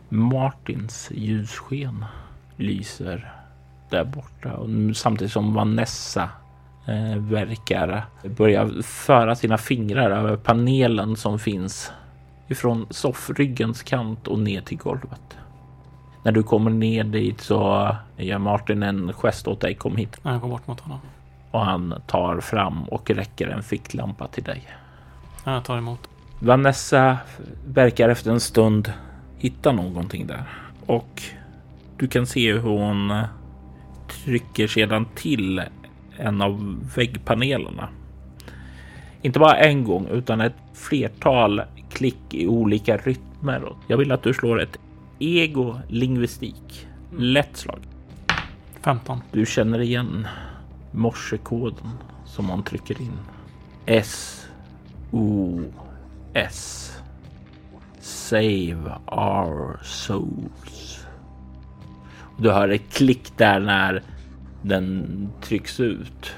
Martins 0.08 1.10
ljussken 1.14 2.04
lyser 2.56 3.32
där 3.90 4.04
borta. 4.04 4.52
Och 4.52 4.96
samtidigt 4.96 5.32
som 5.32 5.54
Vanessa 5.54 6.28
verkar 7.16 8.06
börja 8.24 8.70
föra 8.82 9.36
sina 9.36 9.58
fingrar 9.58 10.10
över 10.10 10.36
panelen 10.36 11.16
som 11.16 11.38
finns 11.38 11.92
ifrån 12.48 12.86
soffryggens 12.90 13.82
kant 13.82 14.28
och 14.28 14.38
ner 14.38 14.60
till 14.60 14.78
golvet. 14.78 15.38
När 16.22 16.32
du 16.32 16.42
kommer 16.42 16.70
ner 16.70 17.04
dit 17.04 17.40
så 17.40 17.96
gör 18.16 18.38
Martin 18.38 18.82
en 18.82 19.12
gest 19.12 19.48
åt 19.48 19.60
dig. 19.60 19.74
Kom 19.74 19.96
hit. 19.96 20.20
Jag 20.22 20.40
går 20.40 20.48
bort 20.48 20.66
mot 20.66 20.80
honom. 20.80 21.00
Och 21.50 21.60
han 21.60 21.94
tar 22.06 22.40
fram 22.40 22.84
och 22.84 23.10
räcker 23.10 23.48
en 23.48 23.62
ficklampa 23.62 24.28
till 24.28 24.44
dig. 24.44 24.62
Jag 25.44 25.64
tar 25.64 25.78
emot. 25.78 26.08
Vanessa 26.38 27.18
verkar 27.66 28.08
efter 28.08 28.30
en 28.30 28.40
stund 28.40 28.92
hitta 29.38 29.72
någonting 29.72 30.26
där. 30.26 30.44
Och 30.86 31.22
du 31.96 32.08
kan 32.08 32.26
se 32.26 32.52
hur 32.52 32.60
hon 32.60 33.22
trycker 34.24 34.66
sedan 34.66 35.06
till 35.14 35.62
en 36.18 36.42
av 36.42 36.80
väggpanelerna. 36.96 37.88
Inte 39.22 39.38
bara 39.38 39.56
en 39.56 39.84
gång 39.84 40.06
utan 40.06 40.40
ett 40.40 40.56
flertal 40.74 41.62
klick 41.90 42.34
i 42.34 42.46
olika 42.46 42.96
rytmer. 42.96 43.72
Jag 43.86 43.96
vill 43.96 44.12
att 44.12 44.22
du 44.22 44.34
slår 44.34 44.62
ett 44.62 44.78
ego 45.18 45.76
lingvistik. 45.88 46.86
Lätt 47.18 47.56
slag. 47.56 47.80
15. 48.80 49.20
Du 49.32 49.46
känner 49.46 49.80
igen 49.80 50.26
morsekoden 50.92 51.90
som 52.24 52.48
hon 52.48 52.62
trycker 52.62 53.00
in. 53.02 53.18
S 53.86 54.46
O 55.10 55.60
S. 56.34 56.92
Save 58.00 58.98
our 59.06 59.80
souls. 59.82 61.06
Du 62.38 62.50
hör 62.50 62.68
ett 62.68 62.94
klick 62.94 63.32
där 63.36 63.60
när 63.60 64.02
den 64.68 65.28
trycks 65.40 65.80
ut 65.80 66.36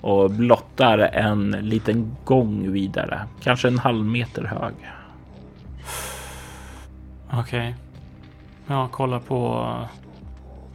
och 0.00 0.30
blottar 0.30 0.98
en 0.98 1.50
liten 1.50 2.16
gång 2.24 2.72
vidare, 2.72 3.20
kanske 3.40 3.68
en 3.68 3.78
halv 3.78 4.04
meter 4.04 4.44
hög. 4.44 4.74
Okej. 7.32 7.74
Jag 8.66 8.90
kollar 8.90 9.20
på, 9.20 9.74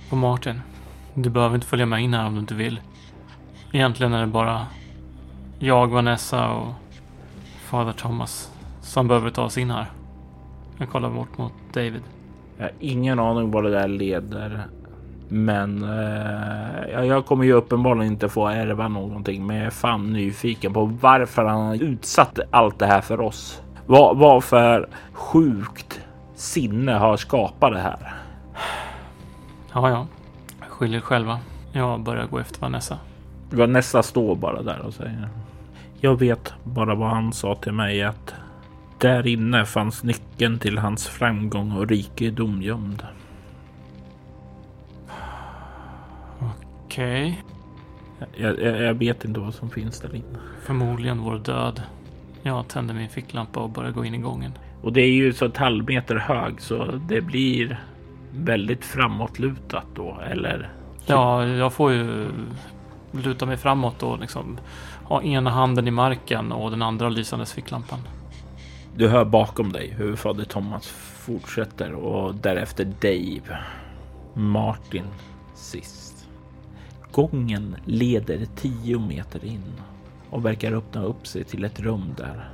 på 0.09 0.15
Martin. 0.15 0.61
Du 1.13 1.29
behöver 1.29 1.55
inte 1.55 1.67
följa 1.67 1.85
med 1.85 2.01
in 2.01 2.13
här 2.13 2.27
om 2.27 2.33
du 2.33 2.39
inte 2.39 2.55
vill. 2.55 2.81
Egentligen 3.71 4.13
är 4.13 4.21
det 4.21 4.27
bara 4.27 4.67
jag, 5.59 5.87
Vanessa 5.87 6.49
och 6.49 6.73
Fader 7.59 7.93
Thomas 7.93 8.51
som 8.81 9.07
behöver 9.07 9.29
ta 9.29 9.43
oss 9.43 9.57
in 9.57 9.71
här. 9.71 9.85
Jag 10.77 10.89
kollar 10.89 11.09
bort 11.09 11.37
mot 11.37 11.53
David. 11.73 12.01
Jag 12.57 12.65
har 12.65 12.71
ingen 12.79 13.19
aning 13.19 13.51
vad 13.51 13.63
det 13.63 13.69
där 13.69 13.87
leder. 13.87 14.67
Men 15.33 15.83
eh, 15.83 16.91
ja, 16.91 17.05
jag 17.05 17.25
kommer 17.25 17.43
ju 17.43 17.53
uppenbarligen 17.53 18.13
inte 18.13 18.29
få 18.29 18.47
ärva 18.47 18.87
någonting. 18.87 19.45
Men 19.45 19.55
jag 19.55 19.65
är 19.65 19.69
fan 19.69 20.13
nyfiken 20.13 20.73
på 20.73 20.85
varför 20.85 21.45
han 21.45 21.65
har 21.65 21.83
utsatt 21.83 22.39
allt 22.51 22.79
det 22.79 22.85
här 22.85 23.01
för 23.01 23.21
oss. 23.21 23.61
Vad, 23.85 24.17
vad 24.17 24.43
för 24.43 24.89
sjukt 25.13 26.01
sinne 26.35 26.91
har 26.91 27.17
skapat 27.17 27.73
det 27.73 27.79
här? 27.79 28.13
Ja, 29.73 29.89
ja. 29.89 30.07
Skyll 30.67 30.95
er 30.95 30.99
själva. 30.99 31.39
Jag 31.71 32.03
börjar 32.03 32.25
gå 32.27 32.39
efter 32.39 32.61
Vanessa. 32.61 32.97
Vanessa 33.49 34.03
står 34.03 34.35
bara 34.35 34.61
där 34.61 34.79
och 34.79 34.93
säger. 34.93 35.29
Jag 35.99 36.19
vet 36.19 36.53
bara 36.63 36.95
vad 36.95 37.09
han 37.09 37.33
sa 37.33 37.55
till 37.55 37.73
mig 37.73 38.03
att 38.03 38.33
Där 38.97 39.27
inne 39.27 39.65
fanns 39.65 40.03
nyckeln 40.03 40.59
till 40.59 40.77
hans 40.77 41.07
framgång 41.07 41.71
och 41.71 41.87
rikedom 41.87 42.61
gömd. 42.61 43.03
Okej. 46.93 47.43
Jag, 48.35 48.59
jag, 48.59 48.81
jag 48.81 48.93
vet 48.93 49.25
inte 49.25 49.39
vad 49.39 49.53
som 49.53 49.69
finns 49.69 49.99
där 49.99 50.15
inne. 50.15 50.39
Förmodligen 50.61 51.21
vår 51.21 51.37
död. 51.37 51.81
Jag 52.43 52.67
tänder 52.67 52.93
min 52.93 53.09
ficklampa 53.09 53.59
och 53.59 53.69
börjar 53.69 53.91
gå 53.91 54.05
in 54.05 54.15
i 54.15 54.17
gången. 54.17 54.51
Och 54.81 54.93
det 54.93 55.01
är 55.01 55.11
ju 55.11 55.33
så 55.33 55.45
ett 55.45 55.57
halvmeter 55.57 56.15
hög 56.15 56.61
så 56.61 56.85
det 56.85 57.21
blir 57.21 57.83
väldigt 58.31 58.85
framåtlutat 58.85 59.85
då, 59.95 60.19
eller? 60.31 60.69
Ja, 61.05 61.45
jag 61.45 61.73
får 61.73 61.91
ju 61.91 62.27
luta 63.11 63.45
mig 63.45 63.57
framåt 63.57 64.03
och 64.03 64.19
liksom 64.19 64.57
ha 65.03 65.21
ena 65.21 65.49
handen 65.49 65.87
i 65.87 65.91
marken 65.91 66.51
och 66.51 66.71
den 66.71 66.81
andra 66.81 67.09
lysandes 67.09 67.53
ficklampan. 67.53 67.99
Du 68.95 69.07
hör 69.07 69.25
bakom 69.25 69.71
dig 69.71 69.93
hur 69.97 70.15
fader 70.15 70.45
Thomas 70.45 70.87
fortsätter 71.25 71.93
och 71.93 72.35
därefter 72.35 72.85
Dave. 72.85 73.57
Martin 74.33 75.05
sist. 75.55 76.12
Gången 77.13 77.75
leder 77.85 78.45
tio 78.55 78.99
meter 78.99 79.45
in 79.45 79.73
och 80.29 80.45
verkar 80.45 80.71
öppna 80.73 81.03
upp 81.03 81.27
sig 81.27 81.43
till 81.43 81.63
ett 81.63 81.79
rum 81.79 82.13
där. 82.17 82.49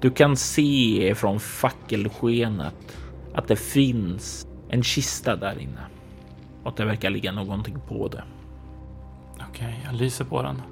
Du 0.00 0.10
kan 0.10 0.36
se 0.36 1.14
från 1.16 1.40
fackelskenet 1.40 2.96
att 3.34 3.48
det 3.48 3.56
finns 3.56 4.46
en 4.68 4.82
kista 4.82 5.36
där 5.36 5.58
inne 5.58 5.80
och 6.62 6.68
att 6.68 6.76
det 6.76 6.84
verkar 6.84 7.10
ligga 7.10 7.32
någonting 7.32 7.76
på 7.88 8.08
det. 8.08 8.22
Okej, 9.50 9.80
jag 9.84 9.94
lyser 9.94 10.24
på 10.24 10.42
den. 10.42 10.62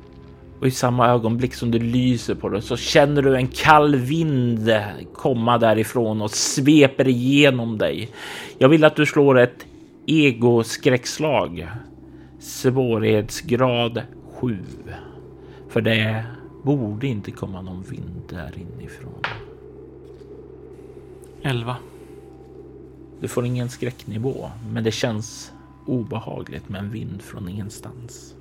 Och 0.60 0.66
i 0.66 0.70
samma 0.70 1.08
ögonblick 1.08 1.54
som 1.54 1.70
du 1.70 1.78
lyser 1.78 2.34
på 2.34 2.48
det 2.48 2.62
så 2.62 2.76
känner 2.76 3.22
du 3.22 3.36
en 3.36 3.48
kall 3.48 3.96
vind 3.96 4.70
komma 5.14 5.58
därifrån 5.58 6.22
och 6.22 6.30
sveper 6.30 7.08
igenom 7.08 7.78
dig. 7.78 8.10
Jag 8.58 8.68
vill 8.68 8.84
att 8.84 8.96
du 8.96 9.06
slår 9.06 9.38
ett 9.38 9.66
egoskräckslag. 10.06 11.68
Svårighetsgrad 12.42 14.02
7. 14.34 14.58
För 15.68 15.80
det 15.80 16.26
borde 16.62 17.06
inte 17.06 17.30
komma 17.30 17.62
någon 17.62 17.82
vind 17.82 18.22
där 18.28 18.58
inifrån. 18.58 19.22
11. 21.42 21.76
Du 23.20 23.28
får 23.28 23.46
ingen 23.46 23.68
skräcknivå, 23.68 24.50
men 24.70 24.84
det 24.84 24.90
känns 24.90 25.52
obehagligt 25.86 26.68
med 26.68 26.78
en 26.78 26.90
vind 26.90 27.22
från 27.22 27.48
ingenstans. 27.48 28.34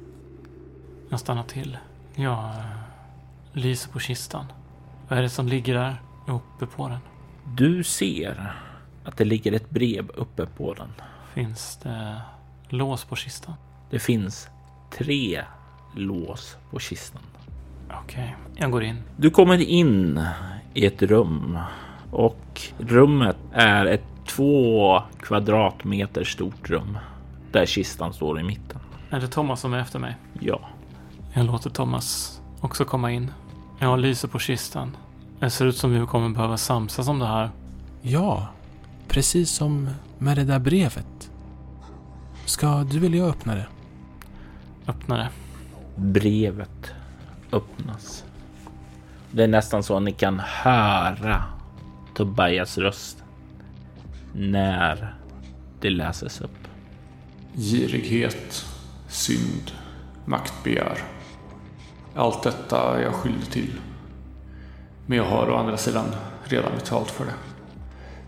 Jag 1.10 1.20
stannar 1.20 1.44
till. 1.44 1.78
Jag 2.16 2.44
eh, 2.44 2.66
lyser 3.54 3.92
på 3.92 4.00
kistan. 4.00 4.46
Vad 5.08 5.20
är 5.20 5.24
det 5.24 5.30
som 5.30 5.48
ligger 5.48 5.74
där 5.74 5.96
uppe 6.28 6.66
på 6.66 6.88
den? 6.88 7.00
Du 7.58 7.84
ser 7.84 8.54
att 9.04 9.18
det 9.18 9.26
ligger 9.26 9.52
ett 9.52 9.70
brev 9.70 10.10
uppe 10.10 10.46
på 10.46 10.74
den. 10.74 10.90
Finns 11.34 11.80
det 11.84 12.22
lås 12.70 13.06
på 13.06 13.16
kistan? 13.16 13.54
Det 13.92 14.00
finns 14.00 14.48
tre 14.98 15.42
lås 15.96 16.56
på 16.72 16.80
kistan. 16.80 17.22
Okej, 18.04 18.36
jag 18.56 18.72
går 18.72 18.84
in. 18.84 19.04
Du 19.18 19.30
kommer 19.30 19.58
in 19.62 20.22
i 20.74 20.86
ett 20.86 21.02
rum 21.02 21.58
och 22.12 22.62
rummet 22.78 23.38
är 23.54 23.86
ett 23.86 24.04
två 24.28 25.02
kvadratmeter 25.20 26.24
stort 26.24 26.70
rum 26.70 26.98
där 27.52 27.66
kistan 27.66 28.14
står 28.14 28.40
i 28.40 28.44
mitten. 28.44 28.80
Är 29.10 29.20
det 29.20 29.28
Thomas 29.28 29.60
som 29.62 29.74
är 29.74 29.80
efter 29.80 30.00
mig? 30.00 30.16
Ja, 30.40 30.60
Jag 31.34 31.46
låter 31.46 31.70
Thomas 31.70 32.42
också 32.62 32.86
komma 32.86 33.12
in. 33.12 33.32
Jag 33.80 34.00
lyser 34.00 34.28
på 34.28 34.40
kistan. 34.40 34.98
Det 35.40 35.50
ser 35.50 35.66
ut 35.66 35.78
som 35.78 35.94
vi 36.00 36.06
kommer 36.06 36.30
behöva 36.30 36.58
samsas 36.58 37.08
om 37.08 37.20
det 37.20 37.28
här. 37.28 37.50
Ja, 38.02 38.48
precis 39.08 39.50
som 39.50 39.90
med 40.18 40.38
det 40.38 40.44
där 40.44 40.60
brevet. 40.60 41.32
Ska 42.46 42.84
du 42.84 43.06
eller 43.06 43.18
jag 43.18 43.28
öppna 43.30 43.56
det? 43.56 43.68
Öppna 44.92 45.18
det. 45.18 45.30
brevet 45.96 46.94
öppnas. 47.52 48.24
Det 49.32 49.44
är 49.44 49.48
nästan 49.48 49.84
så 49.84 49.98
att 49.98 50.04
ni 50.04 50.12
kan 50.12 50.40
höra 50.40 51.44
Tobias 52.16 52.78
röst 52.78 53.24
när 54.34 55.16
det 55.82 55.90
läses 55.90 56.42
upp. 56.42 56.68
Girighet, 57.54 58.66
synd, 59.08 59.72
maktbegär. 60.26 60.98
Allt 62.16 62.44
detta 62.44 62.98
är 62.98 63.02
jag 63.02 63.14
skyldig 63.14 63.50
till. 63.50 63.74
Men 65.06 65.18
jag 65.18 65.26
har 65.26 65.50
å 65.50 65.56
andra 65.56 65.78
sidan 65.78 66.06
redan 66.44 66.72
betalt 66.76 67.12
för 67.12 67.26
det. 67.26 67.34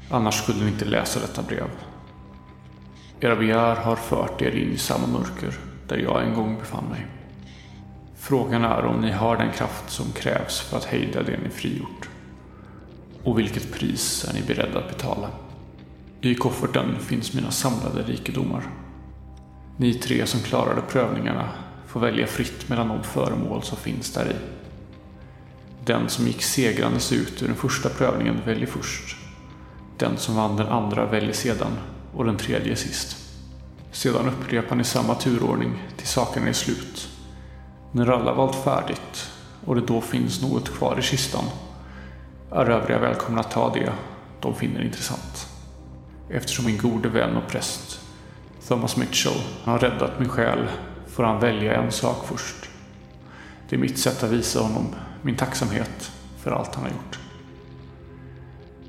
Annars 0.09 0.35
skulle 0.35 0.63
ni 0.63 0.71
inte 0.71 0.85
läsa 0.85 1.19
detta 1.19 1.41
brev. 1.41 1.69
Era 3.19 3.35
begär 3.35 3.75
har 3.75 3.95
fört 3.95 4.41
er 4.41 4.51
in 4.51 4.71
i 4.71 4.77
samma 4.77 5.07
mörker 5.07 5.72
där 5.87 5.97
jag 5.97 6.23
en 6.23 6.33
gång 6.33 6.57
befann 6.59 6.85
mig. 6.89 7.05
Frågan 8.15 8.63
är 8.63 8.85
om 8.85 9.01
ni 9.01 9.11
har 9.11 9.37
den 9.37 9.51
kraft 9.51 9.89
som 9.89 10.11
krävs 10.11 10.59
för 10.59 10.77
att 10.77 10.85
hejda 10.85 11.23
det 11.23 11.39
ni 11.43 11.49
frigjort. 11.49 12.09
Och 13.23 13.39
vilket 13.39 13.73
pris 13.73 14.25
är 14.29 14.33
ni 14.33 14.41
beredda 14.41 14.79
att 14.79 14.89
betala? 14.89 15.29
I 16.21 16.35
kofferten 16.35 16.99
finns 16.99 17.33
mina 17.33 17.51
samlade 17.51 18.03
rikedomar. 18.03 18.63
Ni 19.77 19.93
tre 19.93 20.25
som 20.25 20.39
klarade 20.39 20.81
prövningarna 20.81 21.49
får 21.87 21.99
välja 21.99 22.27
fritt 22.27 22.69
mellan 22.69 22.87
de 22.87 23.03
föremål 23.03 23.63
som 23.63 23.77
finns 23.77 24.13
där 24.13 24.25
i. 24.25 24.35
Den 25.85 26.09
som 26.09 26.27
gick 26.27 26.43
segrandes 26.43 27.11
ut 27.11 27.43
ur 27.43 27.47
den 27.47 27.55
första 27.55 27.89
prövningen 27.89 28.41
väljer 28.45 28.67
först. 28.67 29.17
Den 29.97 30.17
som 30.17 30.35
vann 30.35 30.55
den 30.55 30.67
andra 30.67 31.05
väljer 31.05 31.33
sedan 31.33 31.71
och 32.13 32.25
den 32.25 32.37
tredje 32.37 32.75
sist. 32.75 33.22
Sedan 33.93 34.27
upprepar 34.27 34.75
ni 34.75 34.83
samma 34.83 35.15
turordning 35.15 35.83
till 35.97 36.07
sakerna 36.07 36.47
är 36.47 36.53
slut. 36.53 37.09
När 37.91 38.11
alla 38.11 38.33
valt 38.33 38.55
färdigt 38.55 39.31
och 39.65 39.75
det 39.75 39.81
då 39.81 40.01
finns 40.01 40.41
något 40.41 40.77
kvar 40.77 40.99
i 40.99 41.01
kistan 41.01 41.43
är 42.51 42.69
övriga 42.69 42.99
välkomna 42.99 43.39
att 43.39 43.51
ta 43.51 43.73
det 43.73 43.93
de 44.41 44.55
finner 44.55 44.81
intressant. 44.81 45.47
Eftersom 46.29 46.65
min 46.65 46.77
gode 46.77 47.09
vän 47.09 47.37
och 47.37 47.47
präst 47.47 47.99
Thomas 48.67 48.97
Mitchell 48.97 49.41
har 49.63 49.79
räddat 49.79 50.19
min 50.19 50.29
själ 50.29 50.67
får 51.07 51.23
han 51.23 51.39
välja 51.39 51.81
en 51.81 51.91
sak 51.91 52.25
först. 52.27 52.69
Det 53.69 53.75
är 53.75 53.79
mitt 53.79 53.99
sätt 53.99 54.23
att 54.23 54.31
visa 54.31 54.59
honom 54.59 54.95
min 55.21 55.35
tacksamhet 55.35 56.11
för 56.37 56.51
allt 56.51 56.75
han 56.75 56.83
har 56.83 56.91
gjort. 56.91 57.19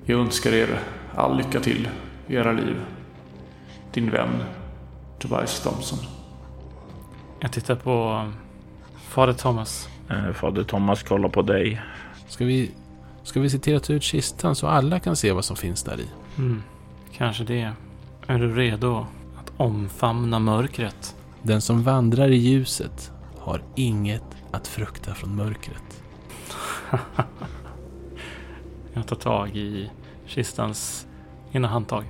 Jag 0.04 0.20
önskar 0.20 0.52
er 0.52 0.80
all 1.14 1.36
lycka 1.36 1.60
till 1.60 1.88
i 2.26 2.34
era 2.34 2.52
liv. 2.52 2.76
Din 3.92 4.10
vän 4.10 4.44
Tobias 5.28 5.60
Thompson. 5.60 5.98
Jag 7.40 7.52
tittar 7.52 7.74
på 7.74 8.24
Fader 8.96 9.32
Thomas. 9.32 9.88
Eh, 10.10 10.32
Fader 10.32 10.64
Thomas 10.64 11.02
kollar 11.02 11.28
på 11.28 11.42
dig. 11.42 11.82
Ska 12.28 12.44
vi, 12.44 12.70
ska 13.22 13.40
vi 13.40 13.50
se 13.50 13.58
till 13.58 13.76
att 13.76 13.82
ta 13.84 13.92
ut 13.92 14.02
kistan 14.02 14.56
så 14.56 14.66
alla 14.66 15.00
kan 15.00 15.16
se 15.16 15.32
vad 15.32 15.44
som 15.44 15.56
finns 15.56 15.82
där 15.82 16.00
i? 16.00 16.06
Mm, 16.38 16.62
kanske 17.12 17.44
det. 17.44 17.72
Är 18.26 18.38
du 18.38 18.54
redo 18.54 19.06
att 19.38 19.52
omfamna 19.56 20.38
mörkret? 20.38 21.16
Den 21.42 21.60
som 21.60 21.82
vandrar 21.82 22.28
i 22.28 22.36
ljuset 22.36 23.12
har 23.38 23.62
inget 23.74 24.24
att 24.50 24.68
frukta 24.68 25.14
från 25.14 25.36
mörkret. 25.36 26.02
Jag 28.94 29.06
tar 29.06 29.16
tag 29.16 29.56
i 29.56 29.90
kistans 30.26 31.06
ena 31.52 31.68
handtag. 31.68 32.04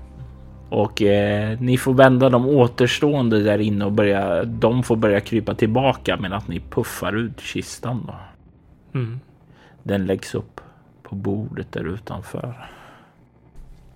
Och 0.74 1.02
eh, 1.02 1.60
ni 1.60 1.78
får 1.78 1.94
vända 1.94 2.28
de 2.28 2.46
återstående 2.46 3.42
där 3.42 3.58
inne 3.58 3.84
och 3.84 3.92
börja. 3.92 4.44
De 4.44 4.82
får 4.82 4.96
börja 4.96 5.20
krypa 5.20 5.54
tillbaka 5.54 6.16
medan 6.16 6.42
ni 6.46 6.60
puffar 6.60 7.12
ut 7.12 7.40
kistan. 7.40 8.04
Då. 8.06 8.14
Mm. 8.98 9.20
Den 9.82 10.06
läggs 10.06 10.34
upp 10.34 10.60
på 11.02 11.14
bordet 11.14 11.72
där 11.72 11.84
utanför. 11.84 12.70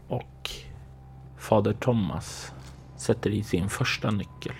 Och 0.08 0.50
fader 1.38 1.72
Thomas 1.72 2.52
sätter 2.96 3.30
i 3.30 3.42
sin 3.42 3.68
första 3.68 4.10
nyckel. 4.10 4.54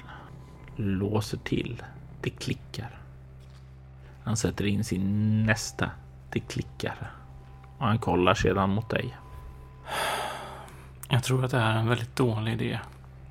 Låser 0.77 1.39
till. 1.39 1.83
Det 2.21 2.31
klickar. 2.31 2.99
Han 4.25 4.37
sätter 4.37 4.67
in 4.67 4.85
sin 4.85 5.47
nästa. 5.47 5.91
Det 6.33 6.41
klickar. 6.41 7.11
Och 7.79 7.87
han 7.87 7.99
kollar 7.99 8.35
sedan 8.35 8.71
mot 8.71 8.91
dig. 8.91 9.15
Jag 11.11 11.25
tror 11.25 11.45
att 11.45 11.51
det 11.51 11.59
här 11.59 11.75
är 11.75 11.79
en 11.79 11.89
väldigt 11.89 12.17
dålig 12.17 12.53
idé. 12.53 12.79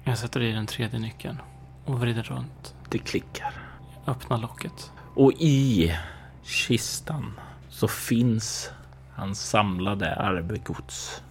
Jag 0.03 0.17
sätter 0.17 0.41
i 0.41 0.51
den 0.51 0.65
tredje 0.65 0.99
nyckeln 0.99 1.37
och 1.85 1.99
vrider 1.99 2.23
runt. 2.23 2.75
Det 2.89 2.97
klickar. 2.97 3.53
Öppnar 4.07 4.37
locket. 4.37 4.91
Och 5.15 5.33
i 5.33 5.93
kistan 6.43 7.39
så 7.69 7.87
finns 7.87 8.71
hans 9.15 9.49
samlade 9.49 10.15
arvegods. 10.15 11.21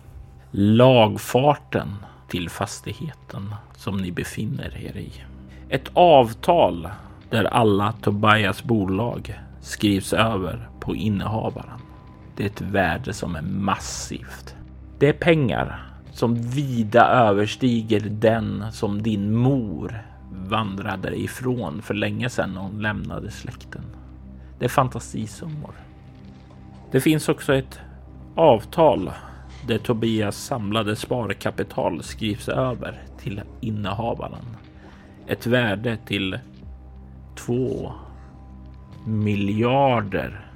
Lagfarten 0.50 1.96
till 2.28 2.50
fastigheten 2.50 3.54
som 3.76 3.96
ni 3.96 4.12
befinner 4.12 4.76
er 4.76 4.96
i. 4.96 5.12
Ett 5.68 5.90
avtal 5.94 6.88
där 7.30 7.44
alla 7.44 7.92
Tobias 7.92 8.62
bolag 8.64 9.40
skrivs 9.60 10.12
över 10.12 10.68
på 10.80 10.96
innehavaren. 10.96 11.80
Det 12.36 12.42
är 12.42 12.46
ett 12.46 12.60
värde 12.60 13.12
som 13.12 13.36
är 13.36 13.42
massivt. 13.42 14.56
Det 14.98 15.08
är 15.08 15.12
pengar 15.12 15.95
som 16.16 16.34
vida 16.34 17.06
överstiger 17.06 18.00
den 18.00 18.64
som 18.72 19.02
din 19.02 19.36
mor 19.36 20.02
vandrade 20.30 21.20
ifrån 21.20 21.82
för 21.82 21.94
länge 21.94 22.30
sedan 22.30 22.52
när 22.54 22.60
hon 22.60 22.82
lämnade 22.82 23.30
släkten. 23.30 23.82
Det 24.58 24.64
är 24.64 24.68
fantasisummor. 24.68 25.74
Det 26.90 27.00
finns 27.00 27.28
också 27.28 27.54
ett 27.54 27.80
avtal 28.34 29.10
där 29.66 29.78
Tobias 29.78 30.36
samlade 30.36 30.96
sparkapital 30.96 32.02
skrivs 32.02 32.48
över 32.48 33.02
till 33.20 33.42
innehavaren. 33.60 34.44
Ett 35.26 35.46
värde 35.46 35.98
till 36.06 36.38
två 37.34 37.92
miljarder 39.06 40.46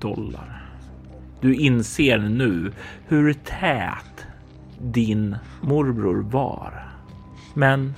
dollar. 0.00 0.62
Du 1.40 1.54
inser 1.54 2.18
nu 2.18 2.72
hur 3.08 3.32
tät 3.32 4.27
din 4.80 5.36
morbror 5.60 6.22
var. 6.22 6.88
Men 7.54 7.94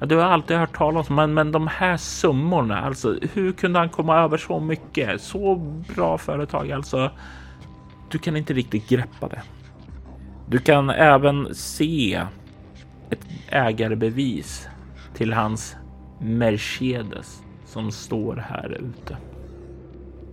ja, 0.00 0.06
du 0.06 0.16
har 0.16 0.24
alltid 0.24 0.56
hört 0.56 0.76
talas 0.76 1.10
om 1.10 1.16
men, 1.16 1.34
men 1.34 1.52
de 1.52 1.66
här 1.66 1.96
summorna, 1.96 2.80
alltså 2.80 3.18
hur 3.32 3.52
kunde 3.52 3.78
han 3.78 3.88
komma 3.88 4.16
över 4.18 4.36
så 4.36 4.60
mycket? 4.60 5.20
Så 5.20 5.54
bra 5.94 6.18
företag, 6.18 6.72
alltså. 6.72 7.10
Du 8.10 8.18
kan 8.18 8.36
inte 8.36 8.54
riktigt 8.54 8.88
greppa 8.88 9.28
det. 9.28 9.42
Du 10.48 10.58
kan 10.58 10.90
även 10.90 11.54
se 11.54 12.22
ett 13.10 13.26
ägarbevis 13.48 14.68
till 15.14 15.32
hans 15.32 15.76
Mercedes 16.20 17.42
som 17.66 17.92
står 17.92 18.36
här 18.36 18.80
ute. 18.80 19.16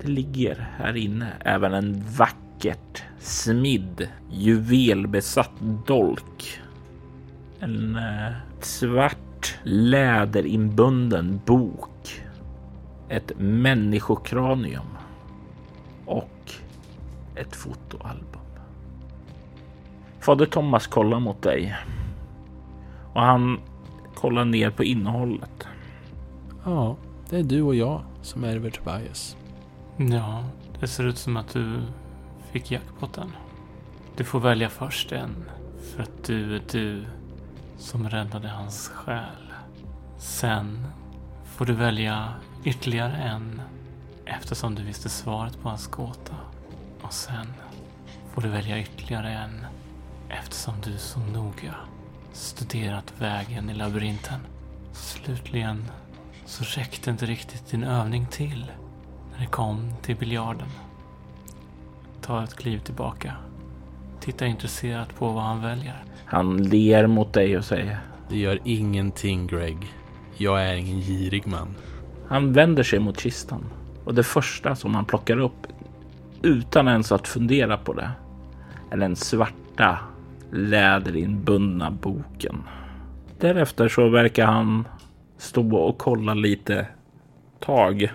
Det 0.01 0.07
ligger 0.07 0.69
här 0.77 0.95
inne 0.97 1.33
även 1.45 1.73
en 1.73 2.03
vacker 2.17 2.42
vackert 2.63 3.03
smidd 3.19 4.07
juvelbesatt 4.31 5.51
dolk. 5.85 6.61
En 7.59 7.95
eh, 7.95 8.33
svart 8.59 9.59
läderinbunden 9.63 11.41
bok. 11.45 12.23
Ett 13.09 13.31
människokranium 13.37 14.97
och 16.05 16.51
ett 17.35 17.55
fotoalbum. 17.55 18.41
Fader 20.19 20.45
Thomas 20.45 20.87
kollar 20.87 21.19
mot 21.19 21.41
dig 21.41 21.75
och 23.13 23.21
han 23.21 23.59
kollar 24.15 24.45
ner 24.45 24.69
på 24.69 24.83
innehållet. 24.83 25.67
Ja, 26.65 26.95
det 27.29 27.37
är 27.37 27.43
du 27.43 27.61
och 27.61 27.75
jag 27.75 28.01
som 28.21 28.43
ärver 28.43 28.69
Tobias. 28.69 29.37
Ja, 29.97 30.43
det 30.79 30.87
ser 30.87 31.03
ut 31.03 31.17
som 31.17 31.37
att 31.37 31.53
du 31.53 31.81
fick 32.53 32.71
jackpotten. 32.71 33.31
Du 34.15 34.23
får 34.23 34.39
välja 34.39 34.69
först 34.69 35.11
en, 35.11 35.49
för 35.81 36.03
att 36.03 36.23
du 36.23 36.55
är 36.55 36.61
du 36.71 37.05
som 37.77 38.09
räddade 38.09 38.47
hans 38.47 38.87
själ. 38.87 39.53
Sen 40.17 40.87
får 41.45 41.65
du 41.65 41.73
välja 41.73 42.33
ytterligare 42.63 43.17
en 43.17 43.61
eftersom 44.25 44.75
du 44.75 44.83
visste 44.83 45.09
svaret 45.09 45.61
på 45.61 45.69
hans 45.69 45.87
gåta. 45.87 46.35
Och 47.01 47.13
sen 47.13 47.53
får 48.33 48.41
du 48.41 48.49
välja 48.49 48.79
ytterligare 48.79 49.33
en 49.33 49.65
eftersom 50.29 50.73
du 50.83 50.97
så 50.97 51.19
noga 51.19 51.75
studerat 52.31 53.13
vägen 53.19 53.69
i 53.69 53.73
labyrinten. 53.73 54.39
Slutligen 54.91 55.91
så 56.45 56.63
räckte 56.63 57.09
inte 57.09 57.25
riktigt 57.25 57.71
din 57.71 57.83
övning 57.83 58.27
till 58.27 58.71
när 59.31 59.39
det 59.39 59.51
kom 59.51 59.93
till 60.01 60.15
biljarden. 60.15 60.69
Ta 62.25 62.43
ett 62.43 62.55
kliv 62.55 62.79
tillbaka. 62.79 63.33
Titta 64.19 64.45
intresserat 64.45 65.15
på 65.15 65.27
vad 65.27 65.43
han 65.43 65.61
väljer. 65.61 66.03
Han 66.25 66.57
ler 66.57 67.07
mot 67.07 67.33
dig 67.33 67.57
och 67.57 67.65
säger. 67.65 67.97
Det 68.29 68.37
gör 68.37 68.59
ingenting 68.63 69.47
Greg. 69.47 69.77
Jag 70.37 70.63
är 70.63 70.73
ingen 70.73 71.01
girig 71.01 71.47
man. 71.47 71.75
Han 72.27 72.53
vänder 72.53 72.83
sig 72.83 72.99
mot 72.99 73.19
kistan 73.19 73.65
och 74.05 74.13
det 74.13 74.23
första 74.23 74.75
som 74.75 74.95
han 74.95 75.05
plockar 75.05 75.39
upp 75.39 75.67
utan 76.41 76.87
ens 76.87 77.11
att 77.11 77.27
fundera 77.27 77.77
på 77.77 77.93
det 77.93 78.11
är 78.89 78.97
den 78.97 79.15
svarta 79.15 79.99
läderinbundna 80.51 81.91
boken. 81.91 82.63
Därefter 83.39 83.87
så 83.87 84.09
verkar 84.09 84.45
han 84.45 84.87
stå 85.37 85.75
och 85.75 85.97
kolla 85.97 86.33
lite 86.33 86.87
tag. 87.59 88.11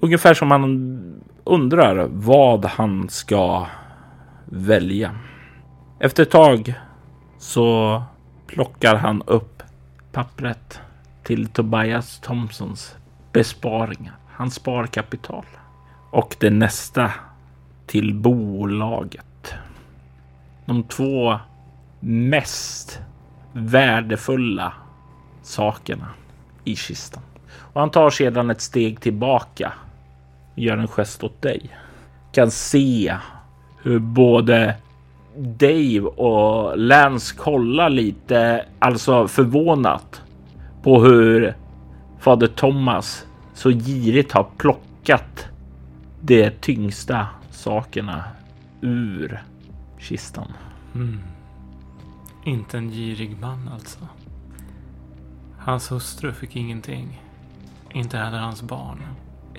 Ungefär 0.00 0.34
som 0.34 0.50
han 0.50 1.22
undrar 1.44 2.08
vad 2.10 2.64
han 2.64 3.08
ska 3.08 3.66
välja. 4.44 5.14
Efter 5.98 6.22
ett 6.22 6.30
tag 6.30 6.74
så 7.38 8.02
plockar 8.46 8.94
han 8.94 9.22
upp 9.26 9.62
pappret 10.12 10.80
till 11.22 11.48
Tobias 11.48 12.20
Thompsons 12.20 12.96
besparingar, 13.32 14.14
hans 14.30 14.54
sparkapital 14.54 15.44
och 16.10 16.36
det 16.40 16.50
nästa 16.50 17.10
till 17.86 18.14
bolaget. 18.14 19.54
De 20.66 20.82
två 20.82 21.38
mest 22.00 23.00
värdefulla 23.52 24.72
sakerna 25.42 26.08
i 26.64 26.76
kistan. 26.76 27.22
Och 27.52 27.80
han 27.80 27.90
tar 27.90 28.10
sedan 28.10 28.50
ett 28.50 28.60
steg 28.60 29.00
tillbaka 29.00 29.72
gör 30.54 30.78
en 30.78 30.88
gest 30.88 31.24
åt 31.24 31.42
dig. 31.42 31.70
Kan 32.32 32.50
se 32.50 33.16
hur 33.82 33.98
både 33.98 34.76
Dave 35.36 36.00
och 36.00 36.78
Lance 36.78 37.36
kollar 37.36 37.90
lite, 37.90 38.64
alltså 38.78 39.28
förvånat 39.28 40.22
på 40.82 41.02
hur 41.02 41.54
fader 42.18 42.46
Thomas 42.46 43.26
så 43.54 43.70
girigt 43.70 44.32
har 44.32 44.46
plockat 44.56 45.48
de 46.20 46.50
tyngsta 46.50 47.26
sakerna 47.50 48.24
ur 48.80 49.42
kistan. 49.98 50.52
Mm. 50.94 51.18
Inte 52.44 52.78
en 52.78 52.90
girig 52.90 53.38
man 53.40 53.68
alltså. 53.74 53.98
Hans 55.58 55.92
hustru 55.92 56.32
fick 56.32 56.56
ingenting. 56.56 57.22
Inte 57.92 58.18
heller 58.18 58.38
hans 58.38 58.62
barn. 58.62 58.98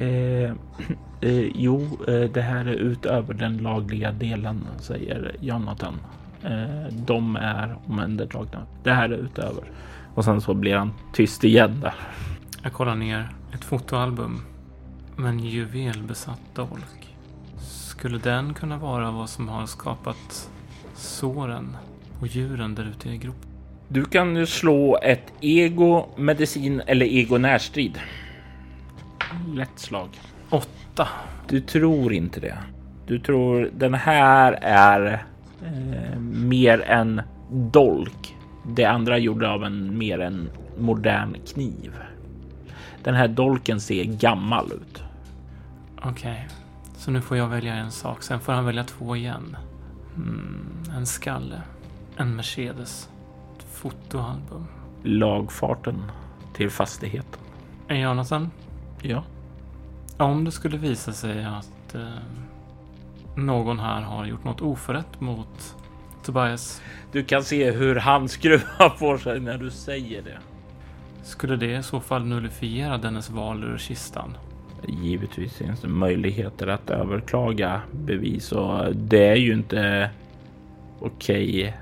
Eh, 0.02 0.52
eh, 1.22 1.52
jo, 1.56 2.00
eh, 2.08 2.22
det 2.22 2.42
här 2.42 2.66
är 2.66 2.74
utöver 2.74 3.34
den 3.34 3.58
lagliga 3.58 4.12
delen, 4.12 4.68
säger 4.80 5.36
Jonathan. 5.40 6.00
Eh, 6.44 6.94
de 6.94 7.36
är 7.36 7.78
omhändertagna. 7.88 8.66
Det 8.84 8.92
här 8.92 9.10
är 9.10 9.18
utöver. 9.18 9.64
Och 10.14 10.26
sen 10.26 10.42
så 10.42 10.54
blir 10.54 10.76
han 10.76 10.94
tyst 11.14 11.44
igen 11.44 11.80
där. 11.82 11.94
Jag 12.64 12.74
kollar 12.74 12.96
ner 12.96 13.30
ett 13.54 13.64
fotoalbum 13.64 14.42
med 15.16 15.30
en 15.30 15.40
juvelbesatt 15.40 16.56
dolk. 16.56 17.16
Skulle 17.60 18.18
den 18.18 18.54
kunna 18.54 18.78
vara 18.78 19.12
vad 19.12 19.30
som 19.30 19.50
har 19.50 19.66
skapat 19.66 20.50
såren 20.96 21.78
och 22.20 22.28
djuren 22.28 22.76
där 22.76 22.84
ute 22.84 23.10
i 23.10 23.18
gropen? 23.18 23.50
Du 23.88 24.06
kan 24.06 24.48
slå 24.48 25.00
ett 25.04 25.34
ego, 25.42 26.10
medicin 26.18 26.82
eller 26.88 27.06
ego 27.06 27.38
närstrid. 27.38 28.00
Lätt 29.54 29.80
slag. 29.80 30.10
Åtta. 30.50 31.08
Du 31.48 31.62
tror 31.62 32.14
inte 32.14 32.40
det. 32.40 32.58
Du 33.08 33.20
tror 33.20 33.70
den 33.74 33.94
här 33.94 34.54
är 34.62 35.26
eh, 35.66 36.20
mer 36.20 36.82
en 36.82 37.22
dolk. 37.52 38.36
Det 38.68 38.86
andra 38.86 39.18
gjorde 39.18 39.50
av 39.50 39.64
en 39.64 39.98
mer 39.98 40.20
en 40.20 40.50
modern 40.78 41.36
kniv. 41.54 41.92
Den 43.04 43.16
här 43.16 43.28
dolken 43.28 43.82
ser 43.82 44.04
gammal 44.04 44.72
ut. 44.72 45.04
Okej, 45.98 46.10
okay. 46.12 46.58
så 46.98 47.12
nu 47.12 47.22
får 47.22 47.38
jag 47.38 47.48
välja 47.48 47.74
en 47.76 47.92
sak. 47.92 48.24
Sen 48.24 48.40
får 48.40 48.54
han 48.54 48.66
välja 48.66 48.84
två 48.84 49.16
igen. 49.16 49.58
Mm, 50.16 50.84
en 50.96 51.06
skalle. 51.06 51.62
En 52.18 52.36
Mercedes. 52.36 53.10
Ett 53.58 53.64
fotoalbum. 53.64 54.66
Lagfarten 55.04 56.12
till 56.54 56.70
fastigheten. 56.70 57.40
Jonathan? 57.90 58.52
Ja? 59.02 59.24
Om 60.18 60.46
det 60.46 60.52
skulle 60.52 60.78
visa 60.78 61.14
sig 61.14 61.44
att 61.44 61.96
eh, 61.96 62.02
någon 63.36 63.80
här 63.80 64.02
har 64.02 64.26
gjort 64.26 64.44
något 64.44 64.62
oförrätt 64.62 65.22
mot 65.22 65.76
Tobias. 66.26 66.82
Du 67.12 67.24
kan 67.24 67.44
se 67.44 67.72
hur 67.72 67.96
han 67.96 68.30
skruvar 68.30 68.90
på 69.00 69.18
sig 69.18 69.40
när 69.40 69.58
du 69.58 69.72
säger 69.72 70.22
det. 70.22 70.38
Skulle 71.24 71.56
det 71.56 71.78
i 71.78 71.84
så 71.84 72.00
fall 72.00 72.26
nullifiera 72.26 72.98
dennes 72.98 73.30
val 73.30 73.64
ur 73.64 73.78
kistan? 73.78 74.38
Givetvis 74.88 75.54
finns 75.54 75.82
det 75.82 75.88
möjligheter 75.88 76.68
att 76.68 76.90
överklaga 76.90 77.82
bevis 77.92 78.52
och 78.52 78.96
det 78.96 79.28
är 79.28 79.36
ju 79.36 79.54
inte 79.54 80.10
okej 81.00 81.60
okay 81.60 81.74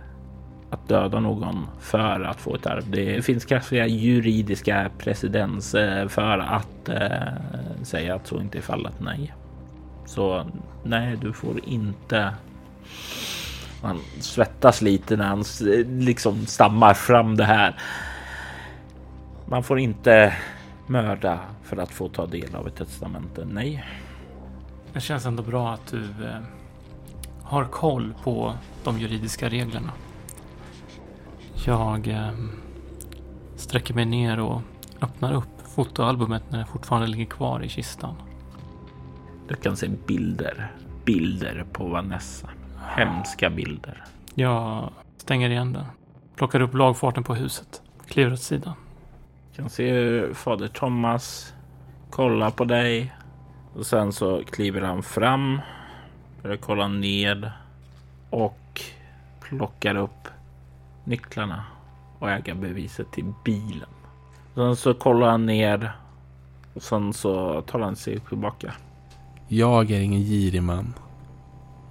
att 0.69 0.87
döda 0.87 1.19
någon 1.19 1.67
för 1.79 2.21
att 2.21 2.41
få 2.41 2.55
ett 2.55 2.65
arv. 2.65 2.91
Det 2.91 3.25
finns 3.25 3.45
kraftiga 3.45 3.87
juridiska 3.87 4.89
precedens 4.97 5.71
för 6.07 6.39
att 6.39 6.89
eh, 6.89 7.33
säga 7.83 8.15
att 8.15 8.27
så 8.27 8.39
inte 8.39 8.57
är 8.57 8.61
fallet. 8.61 8.93
Nej. 8.99 9.33
Så 10.05 10.45
nej, 10.83 11.17
du 11.21 11.33
får 11.33 11.65
inte. 11.65 12.33
Han 13.81 13.99
svettas 14.19 14.81
lite 14.81 15.17
när 15.17 15.25
han 15.25 15.43
liksom 15.87 16.45
stammar 16.45 16.93
fram 16.93 17.35
det 17.35 17.45
här. 17.45 17.75
Man 19.45 19.63
får 19.63 19.79
inte 19.79 20.35
mörda 20.87 21.39
för 21.63 21.77
att 21.77 21.91
få 21.91 22.09
ta 22.09 22.25
del 22.25 22.55
av 22.55 22.67
ett 22.67 22.75
testamente. 22.75 23.45
Nej. 23.45 23.85
Det 24.93 24.99
känns 24.99 25.25
ändå 25.25 25.43
bra 25.43 25.73
att 25.73 25.87
du 25.87 26.03
eh, 26.03 26.41
har 27.43 27.65
koll 27.65 28.13
på 28.23 28.53
de 28.83 28.99
juridiska 28.99 29.49
reglerna. 29.49 29.91
Jag 31.65 32.07
eh, 32.07 32.31
sträcker 33.55 33.93
mig 33.93 34.05
ner 34.05 34.39
och 34.39 34.61
öppnar 35.01 35.33
upp 35.33 35.61
fotoalbumet 35.75 36.43
när 36.49 36.59
det 36.59 36.65
fortfarande 36.65 37.07
ligger 37.07 37.25
kvar 37.25 37.63
i 37.63 37.69
kistan. 37.69 38.15
Du 39.47 39.55
kan 39.55 39.77
se 39.77 39.87
bilder, 40.07 40.71
bilder 41.05 41.65
på 41.71 41.87
Vanessa. 41.87 42.49
Hemska 42.87 43.49
bilder. 43.49 44.03
Jag 44.35 44.89
stänger 45.17 45.49
igen 45.49 45.73
den, 45.73 45.85
plockar 46.35 46.61
upp 46.61 46.73
lagfarten 46.73 47.23
på 47.23 47.35
huset, 47.35 47.81
kliver 48.07 48.33
åt 48.33 48.41
sidan. 48.41 48.73
Du 49.51 49.61
kan 49.61 49.69
se 49.69 49.91
hur 49.91 50.33
fader 50.33 50.67
Thomas 50.67 51.53
kollar 52.09 52.51
på 52.51 52.65
dig 52.65 53.13
och 53.75 53.85
sen 53.85 54.13
så 54.13 54.43
kliver 54.43 54.81
han 54.81 55.03
fram, 55.03 55.61
börjar 56.41 56.57
kolla 56.57 56.87
ned 56.87 57.51
och 58.29 58.81
plockar 59.39 59.95
upp 59.95 60.27
nycklarna 61.09 61.63
och 62.19 62.29
ägarbeviset 62.29 63.11
till 63.11 63.33
bilen. 63.43 63.89
Sen 64.55 64.75
så 64.75 64.93
kollar 64.93 65.29
han 65.29 65.45
ner 65.45 65.91
och 66.73 66.83
sen 66.83 67.13
så 67.13 67.61
tar 67.61 67.79
han 67.79 67.95
sig 67.95 68.19
tillbaka. 68.19 68.73
Jag 69.47 69.91
är 69.91 69.99
ingen 69.99 70.21
girig 70.21 70.63
man. 70.63 70.93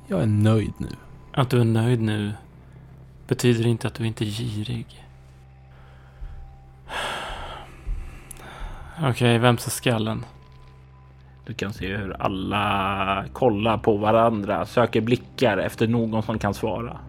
Jag 0.07 0.23
är 0.23 0.27
nöjd 0.27 0.73
nu. 0.79 0.89
Att 1.33 1.51
du 1.51 1.61
är 1.61 1.64
nöjd 1.64 2.01
nu 2.01 2.33
betyder 3.27 3.66
inte 3.66 3.87
att 3.87 3.95
du 3.95 4.07
inte 4.07 4.25
är 4.25 4.27
girig. 4.27 4.87
Okej, 8.99 9.11
okay, 9.11 9.39
vems 9.39 9.66
är 9.66 9.71
skallen? 9.71 10.25
Du 11.47 11.55
kan 11.55 11.73
se 11.73 11.97
hur 11.97 12.23
alla 12.23 13.25
kollar 13.33 13.79
på 13.79 13.97
varandra, 13.97 14.66
söker 14.66 15.01
blickar 15.01 15.59
efter 15.59 15.89
någon 15.89 16.23
som 16.23 16.39
kan 16.39 16.55
svara. 16.55 17.01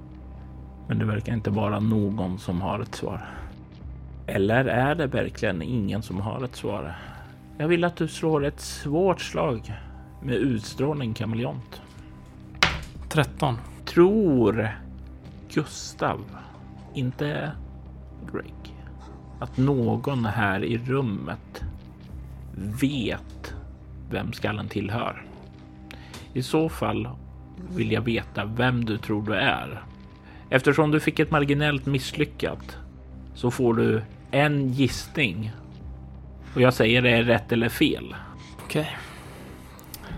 Men 0.90 1.00
det 1.00 1.06
verkar 1.06 1.34
inte 1.34 1.50
vara 1.50 1.80
någon 1.80 2.40
som 2.40 2.62
har 2.62 2.80
ett 2.80 2.96
svar. 2.96 3.30
Eller 4.28 4.66
är 4.66 4.96
det 4.96 5.08
verkligen 5.08 5.62
ingen 5.62 6.02
som 6.02 6.22
har 6.22 6.44
ett 6.44 6.56
svar? 6.56 6.96
Jag 7.58 7.68
vill 7.68 7.84
att 7.84 7.96
du 7.96 8.08
slår 8.08 8.46
ett 8.46 8.60
svårt 8.60 9.22
slag 9.22 9.74
med 10.22 10.36
utstrålning 10.36 11.14
kameleont. 11.14 11.82
13. 13.10 13.58
Tror 13.86 14.70
Gustav, 15.54 16.20
inte 16.94 17.52
Greg, 18.32 18.76
att 19.40 19.58
någon 19.58 20.26
här 20.26 20.64
i 20.64 20.78
rummet 20.78 21.64
vet 22.82 23.54
vem 24.10 24.34
skallen 24.34 24.68
tillhör? 24.68 25.26
I 26.34 26.44
så 26.44 26.70
fall 26.70 27.10
vill 27.76 27.92
jag 27.92 28.02
veta 28.02 28.46
vem 28.46 28.86
du 28.86 28.98
tror 28.98 29.24
du 29.24 29.34
är. 29.36 29.84
Eftersom 30.50 30.92
du 30.92 31.00
fick 31.00 31.20
ett 31.20 31.32
marginellt 31.32 31.86
misslyckat 31.86 32.78
så 33.34 33.52
får 33.52 33.74
du 33.74 34.02
en 34.32 34.70
gissning. 34.74 35.52
Och 36.56 36.62
jag 36.62 36.74
säger 36.74 37.02
det 37.02 37.10
är 37.10 37.24
rätt 37.24 37.52
eller 37.52 37.70
fel. 37.70 38.16
Okej. 38.64 38.82
Okay. 38.82 38.94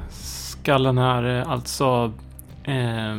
Skallen 0.10 0.98
är 0.98 1.52
alltså 1.52 2.14
eh, 2.64 3.16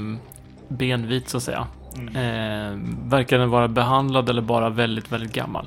benvit 0.68 1.28
så 1.28 1.36
att 1.36 1.42
säga. 1.42 1.66
Eh, 1.96 2.78
verkar 3.04 3.38
den 3.38 3.50
vara 3.50 3.68
behandlad 3.68 4.28
eller 4.28 4.42
bara 4.42 4.68
väldigt, 4.68 5.12
väldigt 5.12 5.32
gammal? 5.32 5.66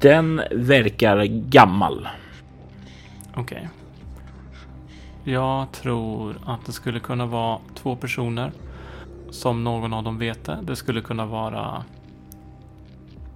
Den 0.00 0.42
verkar 0.50 1.24
gammal. 1.24 2.08
Okej. 3.34 3.42
Okay. 3.42 3.68
Jag 5.34 5.72
tror 5.72 6.36
att 6.46 6.66
det 6.66 6.72
skulle 6.72 7.00
kunna 7.00 7.26
vara 7.26 7.58
två 7.74 7.96
personer 7.96 8.52
som 9.32 9.64
någon 9.64 9.92
av 9.92 10.02
dem 10.02 10.18
vet 10.18 10.44
det. 10.44 10.58
Det 10.62 10.76
skulle 10.76 11.00
kunna 11.00 11.26
vara 11.26 11.84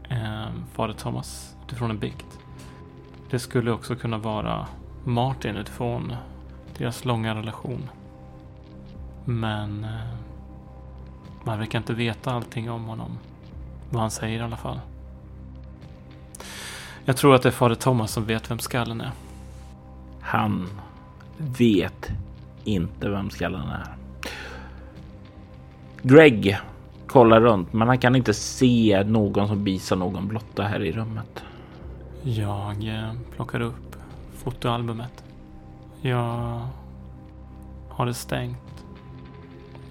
eh, 0.09 0.47
fader 0.73 0.95
Thomas 0.95 1.57
utifrån 1.67 1.91
en 1.91 1.99
bikt. 1.99 2.39
Det 3.31 3.39
skulle 3.39 3.71
också 3.71 3.97
kunna 3.97 4.19
vara 4.19 4.67
Martin 5.05 5.57
utifrån 5.57 6.15
deras 6.79 7.05
långa 7.05 7.35
relation. 7.35 7.91
Men 9.25 9.85
eh, 9.85 10.15
man 11.45 11.59
verkar 11.59 11.79
inte 11.79 11.95
veta 11.95 12.33
allting 12.33 12.71
om 12.71 12.85
honom. 12.85 13.19
Vad 13.91 14.01
han 14.01 14.11
säger 14.11 14.39
i 14.39 14.43
alla 14.43 14.57
fall. 14.57 14.81
Jag 17.05 17.17
tror 17.17 17.35
att 17.35 17.43
det 17.43 17.49
är 17.49 17.53
fader 17.53 17.75
Thomas 17.75 18.13
som 18.13 18.25
vet 18.25 18.51
vem 18.51 18.59
skallen 18.59 19.01
är. 19.01 19.11
Han 20.21 20.69
vet 21.37 22.11
inte 22.65 23.09
vem 23.09 23.31
skallen 23.31 23.69
är. 23.69 23.96
Greg 26.09 26.59
kollar 27.07 27.41
runt, 27.41 27.73
men 27.73 27.89
han 27.89 27.99
kan 27.99 28.17
inte 28.17 28.35
se 28.35 29.05
någon 29.07 29.49
som 29.49 29.65
visar 29.65 29.97
någon 29.97 30.29
blotta 30.29 30.63
här 30.63 30.83
i 30.83 30.93
rummet. 30.93 31.45
Jag 32.23 32.89
eh, 32.89 33.13
plockar 33.37 33.61
upp 33.61 33.97
fotoalbumet. 34.35 35.25
Jag 36.01 36.61
har 37.89 38.07
det 38.07 38.15
stängt 38.15 38.85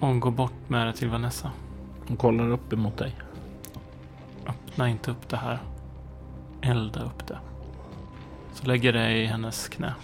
och 0.00 0.20
går 0.20 0.30
bort 0.30 0.68
med 0.68 0.86
det 0.86 0.92
till 0.92 1.08
Vanessa. 1.08 1.50
Hon 2.08 2.16
kollar 2.16 2.50
upp 2.50 2.72
emot 2.72 2.96
dig. 2.96 3.14
Öppna 4.46 4.88
inte 4.88 5.10
upp 5.10 5.28
det 5.28 5.36
här. 5.36 5.58
Elda 6.60 7.04
upp 7.04 7.26
det. 7.26 7.38
Så 8.52 8.66
lägger 8.66 8.92
det 8.92 9.12
i 9.12 9.26
hennes 9.26 9.68
knä. 9.68 9.94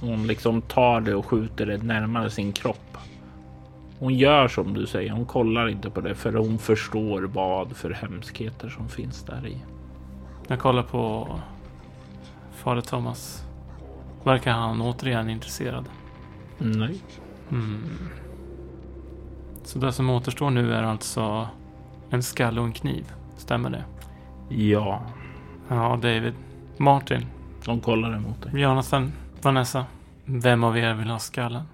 Hon 0.00 0.26
liksom 0.26 0.62
tar 0.62 1.00
det 1.00 1.14
och 1.14 1.26
skjuter 1.26 1.66
det 1.66 1.82
närmare 1.82 2.30
sin 2.30 2.52
kropp. 2.52 2.89
Hon 4.00 4.14
gör 4.14 4.48
som 4.48 4.74
du 4.74 4.86
säger. 4.86 5.10
Hon 5.10 5.26
kollar 5.26 5.68
inte 5.68 5.90
på 5.90 6.00
det 6.00 6.14
för 6.14 6.32
hon 6.32 6.58
förstår 6.58 7.22
vad 7.22 7.76
för 7.76 7.90
hemskheter 7.90 8.68
som 8.68 8.88
finns 8.88 9.22
där 9.22 9.46
i. 9.46 9.56
Jag 10.48 10.58
kollar 10.58 10.82
på 10.82 11.28
fader 12.54 12.80
Thomas. 12.80 13.44
Verkar 14.24 14.52
han 14.52 14.82
återigen 14.82 15.30
intresserad? 15.30 15.84
Nej. 16.58 17.02
Mm. 17.50 17.82
Så 19.64 19.78
det 19.78 19.92
som 19.92 20.10
återstår 20.10 20.50
nu 20.50 20.74
är 20.74 20.82
alltså 20.82 21.48
en 22.10 22.22
skalle 22.22 22.60
och 22.60 22.66
en 22.66 22.72
kniv. 22.72 23.12
Stämmer 23.36 23.70
det? 23.70 23.84
Ja. 24.54 25.02
Ja, 25.68 25.98
David. 26.02 26.34
Martin. 26.76 27.26
De 27.64 27.80
kollar 27.80 28.16
emot 28.16 28.42
dig. 28.42 28.60
Jonathan. 28.60 29.12
Vanessa. 29.42 29.86
Vem 30.24 30.64
av 30.64 30.78
er 30.78 30.94
vill 30.94 31.10
ha 31.10 31.18
skallen? 31.18 31.64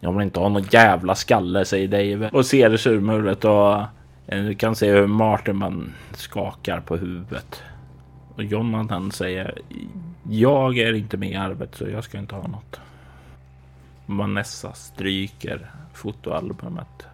Jag 0.00 0.12
vill 0.12 0.22
inte 0.22 0.40
ha 0.40 0.48
någon 0.48 0.62
jävla 0.62 1.14
skalle, 1.14 1.64
säger 1.64 1.88
David 1.88 2.28
och 2.32 2.46
ser 2.46 2.76
surmulet 2.76 3.44
och 3.44 3.80
eh, 4.26 4.44
du 4.44 4.54
kan 4.54 4.76
se 4.76 4.92
hur 4.92 5.06
Martin 5.06 5.56
man 5.56 5.92
skakar 6.14 6.80
på 6.80 6.96
huvudet. 6.96 7.62
Och 8.34 8.44
Jonathan 8.44 9.12
säger 9.12 9.58
jag 10.28 10.78
är 10.78 10.92
inte 10.92 11.16
med 11.16 11.30
i 11.30 11.34
arbetet 11.34 11.74
så 11.74 11.88
jag 11.88 12.04
ska 12.04 12.18
inte 12.18 12.34
ha 12.34 12.48
något. 12.48 12.80
Vanessa 14.06 14.72
stryker 14.72 15.70
fotoalbumet 15.92 17.06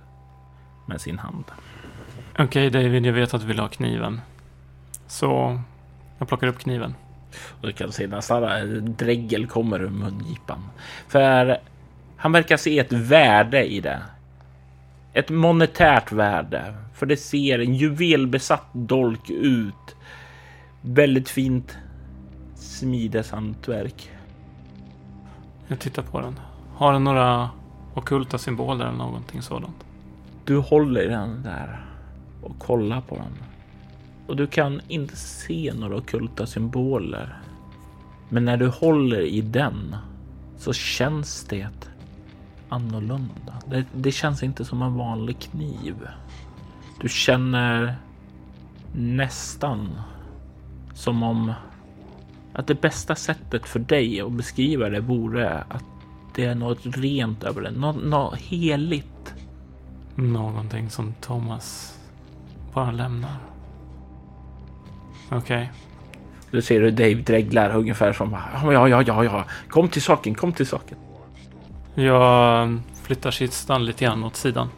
med 0.87 1.01
sin 1.01 1.19
hand. 1.19 1.45
Okej 2.33 2.45
okay, 2.69 2.71
David, 2.71 3.07
jag 3.07 3.13
vet 3.13 3.35
att 3.35 3.41
du 3.41 3.47
vill 3.47 3.59
ha 3.59 3.69
kniven. 3.69 4.21
Så 5.07 5.61
jag 6.19 6.29
plockar 6.29 6.47
upp 6.47 6.59
kniven. 6.59 6.95
Och 7.61 7.67
du 7.67 7.73
kan 7.73 7.93
se 7.93 8.07
nästan 8.07 8.95
dregel 8.99 9.47
kommer 9.47 9.83
ur 9.83 9.91
mungipan. 9.91 10.69
För 11.09 11.59
han 12.19 12.33
verkar 12.33 12.57
se 12.57 12.79
ett 12.79 12.93
värde 12.93 13.65
i 13.65 13.81
det. 13.81 14.03
Ett 15.13 15.31
monetärt 15.31 16.13
värde. 16.13 16.75
För 16.95 17.07
det 17.07 17.17
ser 17.17 17.59
en 17.59 17.75
juvelbesatt 17.75 18.67
dolk 18.73 19.31
ut. 19.31 19.97
Väldigt 20.81 21.29
fint 21.29 21.79
smideshantverk. 22.55 24.11
Jag 25.69 25.79
tittar 25.79 26.03
på 26.03 26.21
den. 26.21 26.41
Har 26.75 26.93
den 26.93 27.05
några 27.05 27.51
okulta 27.95 28.39
symboler 28.39 28.87
eller 28.87 28.99
någonting 28.99 29.43
sådant? 29.43 29.85
Du 30.45 30.57
håller 30.57 31.09
den 31.09 31.43
där 31.43 31.87
och 32.43 32.59
kollar 32.59 33.01
på 33.01 33.15
den. 33.15 33.33
Och 34.27 34.37
du 34.37 34.47
kan 34.47 34.81
inte 34.89 35.17
se 35.17 35.73
några 35.77 35.97
okulta 35.97 36.47
symboler. 36.47 37.39
Men 38.29 38.45
när 38.45 38.57
du 38.57 38.69
håller 38.69 39.21
i 39.21 39.41
den 39.41 39.97
så 40.57 40.73
känns 40.73 41.45
det 41.45 41.69
annorlunda. 42.69 43.55
Det, 43.67 43.85
det 43.93 44.13
känns 44.13 44.43
inte 44.43 44.65
som 44.65 44.83
en 44.83 44.95
vanlig 44.95 45.39
kniv. 45.39 45.95
Du 47.01 47.09
känner 47.09 47.97
nästan 48.93 50.01
som 50.95 51.23
om 51.23 51.53
att 52.53 52.67
det 52.67 52.81
bästa 52.81 53.15
sättet 53.15 53.67
för 53.67 53.79
dig 53.79 54.21
att 54.21 54.33
beskriva 54.33 54.89
det 54.89 55.01
vore 55.01 55.59
att 55.69 55.85
det 56.35 56.45
är 56.45 56.55
något 56.55 56.81
rent 56.83 57.45
över 57.45 57.63
det. 57.63 57.71
Något, 57.71 58.05
något 58.05 58.39
heligt. 58.39 59.35
Någonting 60.15 60.91
som 60.91 61.15
Thomas 61.21 61.99
bara 62.75 62.91
lämnar. 62.91 63.37
Okej. 65.31 65.39
Okay. 65.39 65.67
Du 66.51 66.63
ser 66.63 66.81
hur 66.81 66.91
Dave 66.91 67.15
dreglar 67.15 67.77
ungefär 67.77 68.13
som 68.13 68.37
ja, 68.63 68.89
ja, 68.89 69.03
ja, 69.03 69.25
ja, 69.25 69.45
kom 69.69 69.89
till 69.89 70.03
saken, 70.03 70.35
kom 70.35 70.53
till 70.53 70.67
saken. 70.67 70.99
Jag 71.99 72.79
flyttar 73.03 73.31
kistan 73.31 73.85
lite 73.85 74.05
grann 74.05 74.25
åt 74.25 74.37
sidan. 74.37 74.69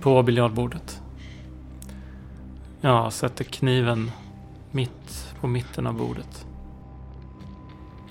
På 0.00 0.22
biljardbordet. 0.22 1.00
Jag 2.80 3.12
sätter 3.12 3.44
kniven 3.44 4.10
mitt 4.70 5.34
på 5.40 5.46
mitten 5.46 5.86
av 5.86 5.94
bordet. 5.94 6.46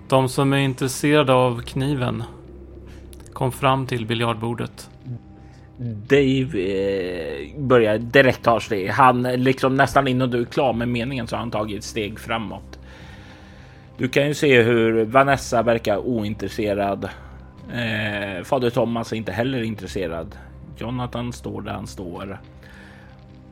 De 0.08 0.30
som 0.30 0.54
är 0.54 0.58
intresserade 0.58 1.34
av 1.34 1.62
kniven 1.62 2.24
kom 3.34 3.52
fram 3.52 3.88
till 3.88 4.06
biljardbordet. 4.06 4.90
Dave 6.08 6.60
eh, 6.60 7.60
börjar 7.60 7.98
direkt 7.98 8.44
ta 8.44 8.60
steg. 8.60 8.90
Han 8.90 9.24
liksom 9.24 9.76
nästan 9.76 10.08
innan 10.08 10.30
du 10.30 10.42
är 10.42 10.46
klar 10.46 10.74
med 10.74 10.88
meningen 10.88 11.28
så 11.28 11.36
har 11.36 11.40
han 11.40 11.52
tagit 11.52 11.78
ett 11.78 11.84
steg 11.84 12.20
framåt. 12.20 12.80
Du 13.98 14.08
kan 14.08 14.28
ju 14.28 14.34
se 14.34 14.62
hur 14.62 15.06
Vanessa 15.06 15.64
verkar 15.64 15.98
ointresserad. 15.98 17.10
Eh, 17.72 18.44
Fader 18.44 18.70
Thomas 18.70 19.12
är 19.12 19.16
inte 19.16 19.32
heller 19.32 19.64
intresserad. 19.64 20.36
Jonathan 20.78 21.34
står 21.34 21.62
där 21.62 21.72
han 21.72 21.88
står. 21.88 22.42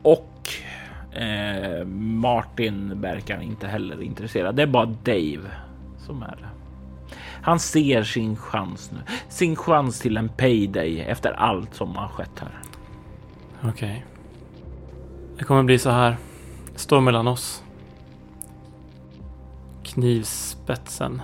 Och 0.02 0.48
eh, 1.12 1.84
Martin 1.96 3.00
verkar 3.00 3.40
inte 3.40 3.66
heller 3.66 4.02
intresserad. 4.02 4.54
Det 4.54 4.62
är 4.62 4.66
bara 4.66 4.86
Dave 4.86 5.50
som 5.98 6.22
är 6.22 6.36
det. 6.40 6.48
Han 7.42 7.60
ser 7.60 8.02
sin 8.02 8.36
chans 8.36 8.90
nu. 8.92 8.98
Sin 9.28 9.56
chans 9.56 10.00
till 10.00 10.16
en 10.16 10.28
payday 10.28 11.00
efter 11.00 11.32
allt 11.32 11.74
som 11.74 11.96
har 11.96 12.08
skett 12.08 12.40
här. 12.40 12.58
Okej. 13.60 13.70
Okay. 13.70 14.00
Det 15.38 15.44
kommer 15.44 15.62
bli 15.62 15.78
så 15.78 15.90
här. 15.90 16.16
Det 16.72 16.78
står 16.78 17.00
mellan 17.00 17.28
oss. 17.28 17.62
Knivspetsen. 19.82 21.22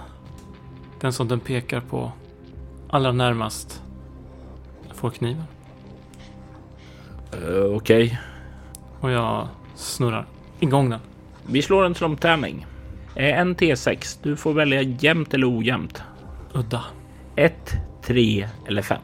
Den 1.00 1.12
som 1.12 1.28
den 1.28 1.40
pekar 1.40 1.80
på 1.80 2.12
allra 2.90 3.12
närmast 3.12 3.82
får 4.94 5.10
kniven. 5.10 5.44
Uh, 7.34 7.64
Okej. 7.64 8.06
Okay. 8.06 8.16
Och 9.00 9.10
jag 9.10 9.48
snurrar 9.74 10.26
igång 10.60 10.90
den. 10.90 11.00
Vi 11.46 11.62
slår 11.62 11.84
en 11.84 11.94
slumtärning. 11.94 12.66
Eh, 13.14 13.38
en 13.38 13.56
T6. 13.56 14.18
Du 14.22 14.36
får 14.36 14.52
välja 14.52 14.82
jämnt 14.82 15.34
eller 15.34 15.58
ojämnt. 15.58 16.02
Udda. 16.52 16.84
1, 17.36 17.72
3 18.02 18.48
eller 18.66 18.82
5. 18.82 18.98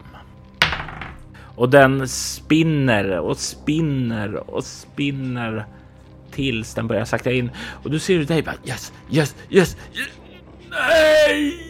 Och 1.57 1.69
den 1.69 2.09
spinner 2.09 3.19
och 3.19 3.39
spinner 3.39 4.51
och 4.51 4.65
spinner 4.65 5.67
tills 6.31 6.75
den 6.75 6.87
börjar 6.87 7.05
sakta 7.05 7.33
in. 7.33 7.51
Och 7.83 7.91
du 7.91 7.99
ser 7.99 8.15
hur 8.15 8.25
dig 8.25 8.43
bara 8.43 8.55
yes, 8.65 8.93
yes, 9.11 9.37
yes, 9.51 9.77
yes. 9.93 10.09
Nej! 10.71 11.64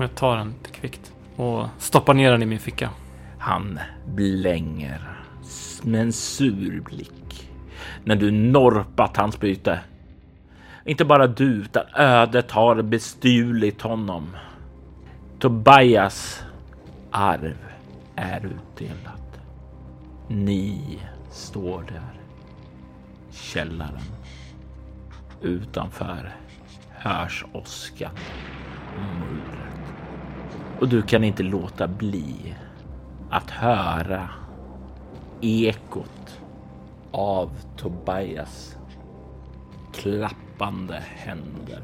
Och 0.00 0.04
jag 0.04 0.14
tar 0.14 0.36
den 0.36 0.54
kvickt 0.72 1.12
och 1.36 1.66
stoppar 1.78 2.14
ner 2.14 2.30
den 2.30 2.42
i 2.42 2.46
min 2.46 2.58
ficka. 2.58 2.90
Han 3.38 3.78
blänger 4.06 5.00
med 5.82 6.00
en 6.00 6.12
sur 6.12 6.80
blick 6.80 7.50
när 8.04 8.16
du 8.16 8.30
norpat 8.30 9.16
hans 9.16 9.40
byte. 9.40 9.80
Inte 10.84 11.04
bara 11.04 11.26
du, 11.26 11.44
utan 11.44 11.82
ödet 11.96 12.50
har 12.50 12.82
bestulit 12.82 13.82
honom. 13.82 14.36
Tobias 15.38 16.42
arv 17.10 17.56
är 18.16 18.46
utdelat. 18.46 19.40
Ni 20.28 20.98
står 21.30 21.82
där. 21.82 22.20
Källaren. 23.30 24.02
Utanför 25.42 26.36
hörs 26.90 27.44
åskan 27.52 28.12
och 28.96 29.02
mullret. 29.20 29.59
Och 30.80 30.88
du 30.88 31.02
kan 31.02 31.24
inte 31.24 31.42
låta 31.42 31.88
bli 31.88 32.54
att 33.30 33.50
höra 33.50 34.28
ekot 35.40 36.40
av 37.10 37.50
Tobias 37.76 38.76
klappande 39.92 41.02
händer. 41.08 41.82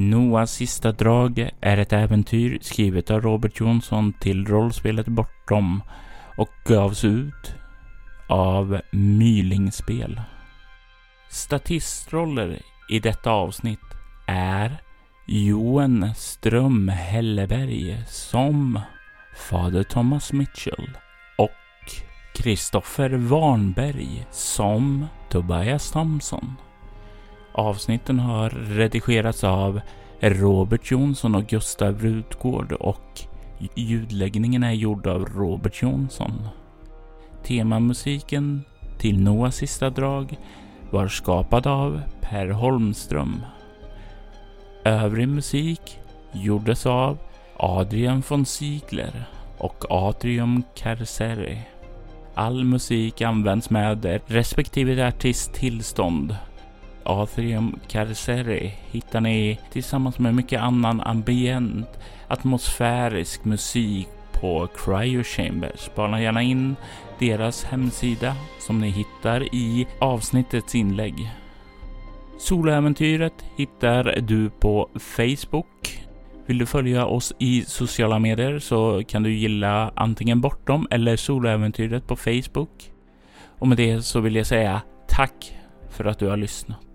Noahs 0.00 0.50
sista 0.50 0.92
drag 0.92 1.50
är 1.60 1.76
ett 1.76 1.92
äventyr 1.92 2.58
skrivet 2.60 3.10
av 3.10 3.20
Robert 3.20 3.60
Jonsson 3.60 4.12
till 4.12 4.46
rollspelet 4.46 5.06
Bortom 5.06 5.82
och 6.36 6.48
gavs 6.64 7.04
ut 7.04 7.54
av 8.28 8.80
Mylingspel. 8.92 10.20
Statistroller 11.28 12.58
i 12.90 12.98
detta 12.98 13.30
avsnitt 13.30 13.80
är 14.26 14.82
Johan 15.26 16.14
Ström 16.16 16.88
Helleberg 16.88 18.04
som 18.06 18.80
Fader 19.36 19.82
Thomas 19.82 20.32
Mitchell 20.32 20.90
och 21.38 21.92
Kristoffer 22.34 23.10
Warnberg 23.10 24.26
som 24.30 25.06
Tobias 25.30 25.90
Thompson. 25.90 26.56
Avsnitten 27.60 28.18
har 28.18 28.50
redigerats 28.50 29.44
av 29.44 29.80
Robert 30.20 30.90
Jonsson 30.90 31.34
och 31.34 31.46
Gustav 31.46 31.98
Rutgård 31.98 32.72
och 32.72 33.20
ljudläggningen 33.74 34.62
är 34.62 34.72
gjord 34.72 35.06
av 35.06 35.24
Robert 35.24 35.82
Jonsson. 35.82 36.48
Temamusiken 37.44 38.64
till 38.98 39.20
Noahs 39.20 39.56
sista 39.56 39.90
drag 39.90 40.38
var 40.90 41.08
skapad 41.08 41.66
av 41.66 42.00
Per 42.20 42.48
Holmström. 42.48 43.42
Övrig 44.84 45.28
musik 45.28 45.98
gjordes 46.32 46.86
av 46.86 47.18
Adrian 47.56 48.22
von 48.28 48.46
Ziegler 48.46 49.24
och 49.58 49.84
Atrium 49.88 50.62
Carceri. 50.74 51.58
All 52.34 52.64
musik 52.64 53.20
används 53.20 53.70
med 53.70 54.20
respektive 54.26 55.08
artist 55.08 55.54
tillstånd 55.54 56.36
Atrium 57.10 57.78
Carceri 57.88 58.72
hittar 58.90 59.20
ni 59.20 59.58
tillsammans 59.72 60.18
med 60.18 60.34
mycket 60.34 60.60
annan 60.60 61.00
ambient 61.00 61.88
atmosfärisk 62.28 63.44
musik 63.44 64.08
på 64.32 64.68
Cryo 64.76 65.22
Chambers. 65.22 65.80
Spana 65.80 66.22
gärna 66.22 66.42
in 66.42 66.76
deras 67.18 67.64
hemsida 67.64 68.36
som 68.58 68.80
ni 68.80 68.88
hittar 68.88 69.54
i 69.54 69.86
avsnittets 69.98 70.74
inlägg. 70.74 71.30
Soloäventyret 72.38 73.44
hittar 73.56 74.20
du 74.20 74.50
på 74.50 74.88
Facebook. 74.98 76.06
Vill 76.46 76.58
du 76.58 76.66
följa 76.66 77.06
oss 77.06 77.32
i 77.38 77.64
sociala 77.66 78.18
medier 78.18 78.58
så 78.58 79.02
kan 79.08 79.22
du 79.22 79.32
gilla 79.32 79.92
antingen 79.96 80.40
Bortom 80.40 80.86
eller 80.90 81.16
Soloäventyret 81.16 82.06
på 82.06 82.16
Facebook. 82.16 82.92
Och 83.58 83.68
med 83.68 83.76
det 83.76 84.02
så 84.02 84.20
vill 84.20 84.36
jag 84.36 84.46
säga 84.46 84.82
tack 85.08 85.56
för 85.90 86.04
att 86.04 86.18
du 86.18 86.28
har 86.28 86.36
lyssnat. 86.36 86.89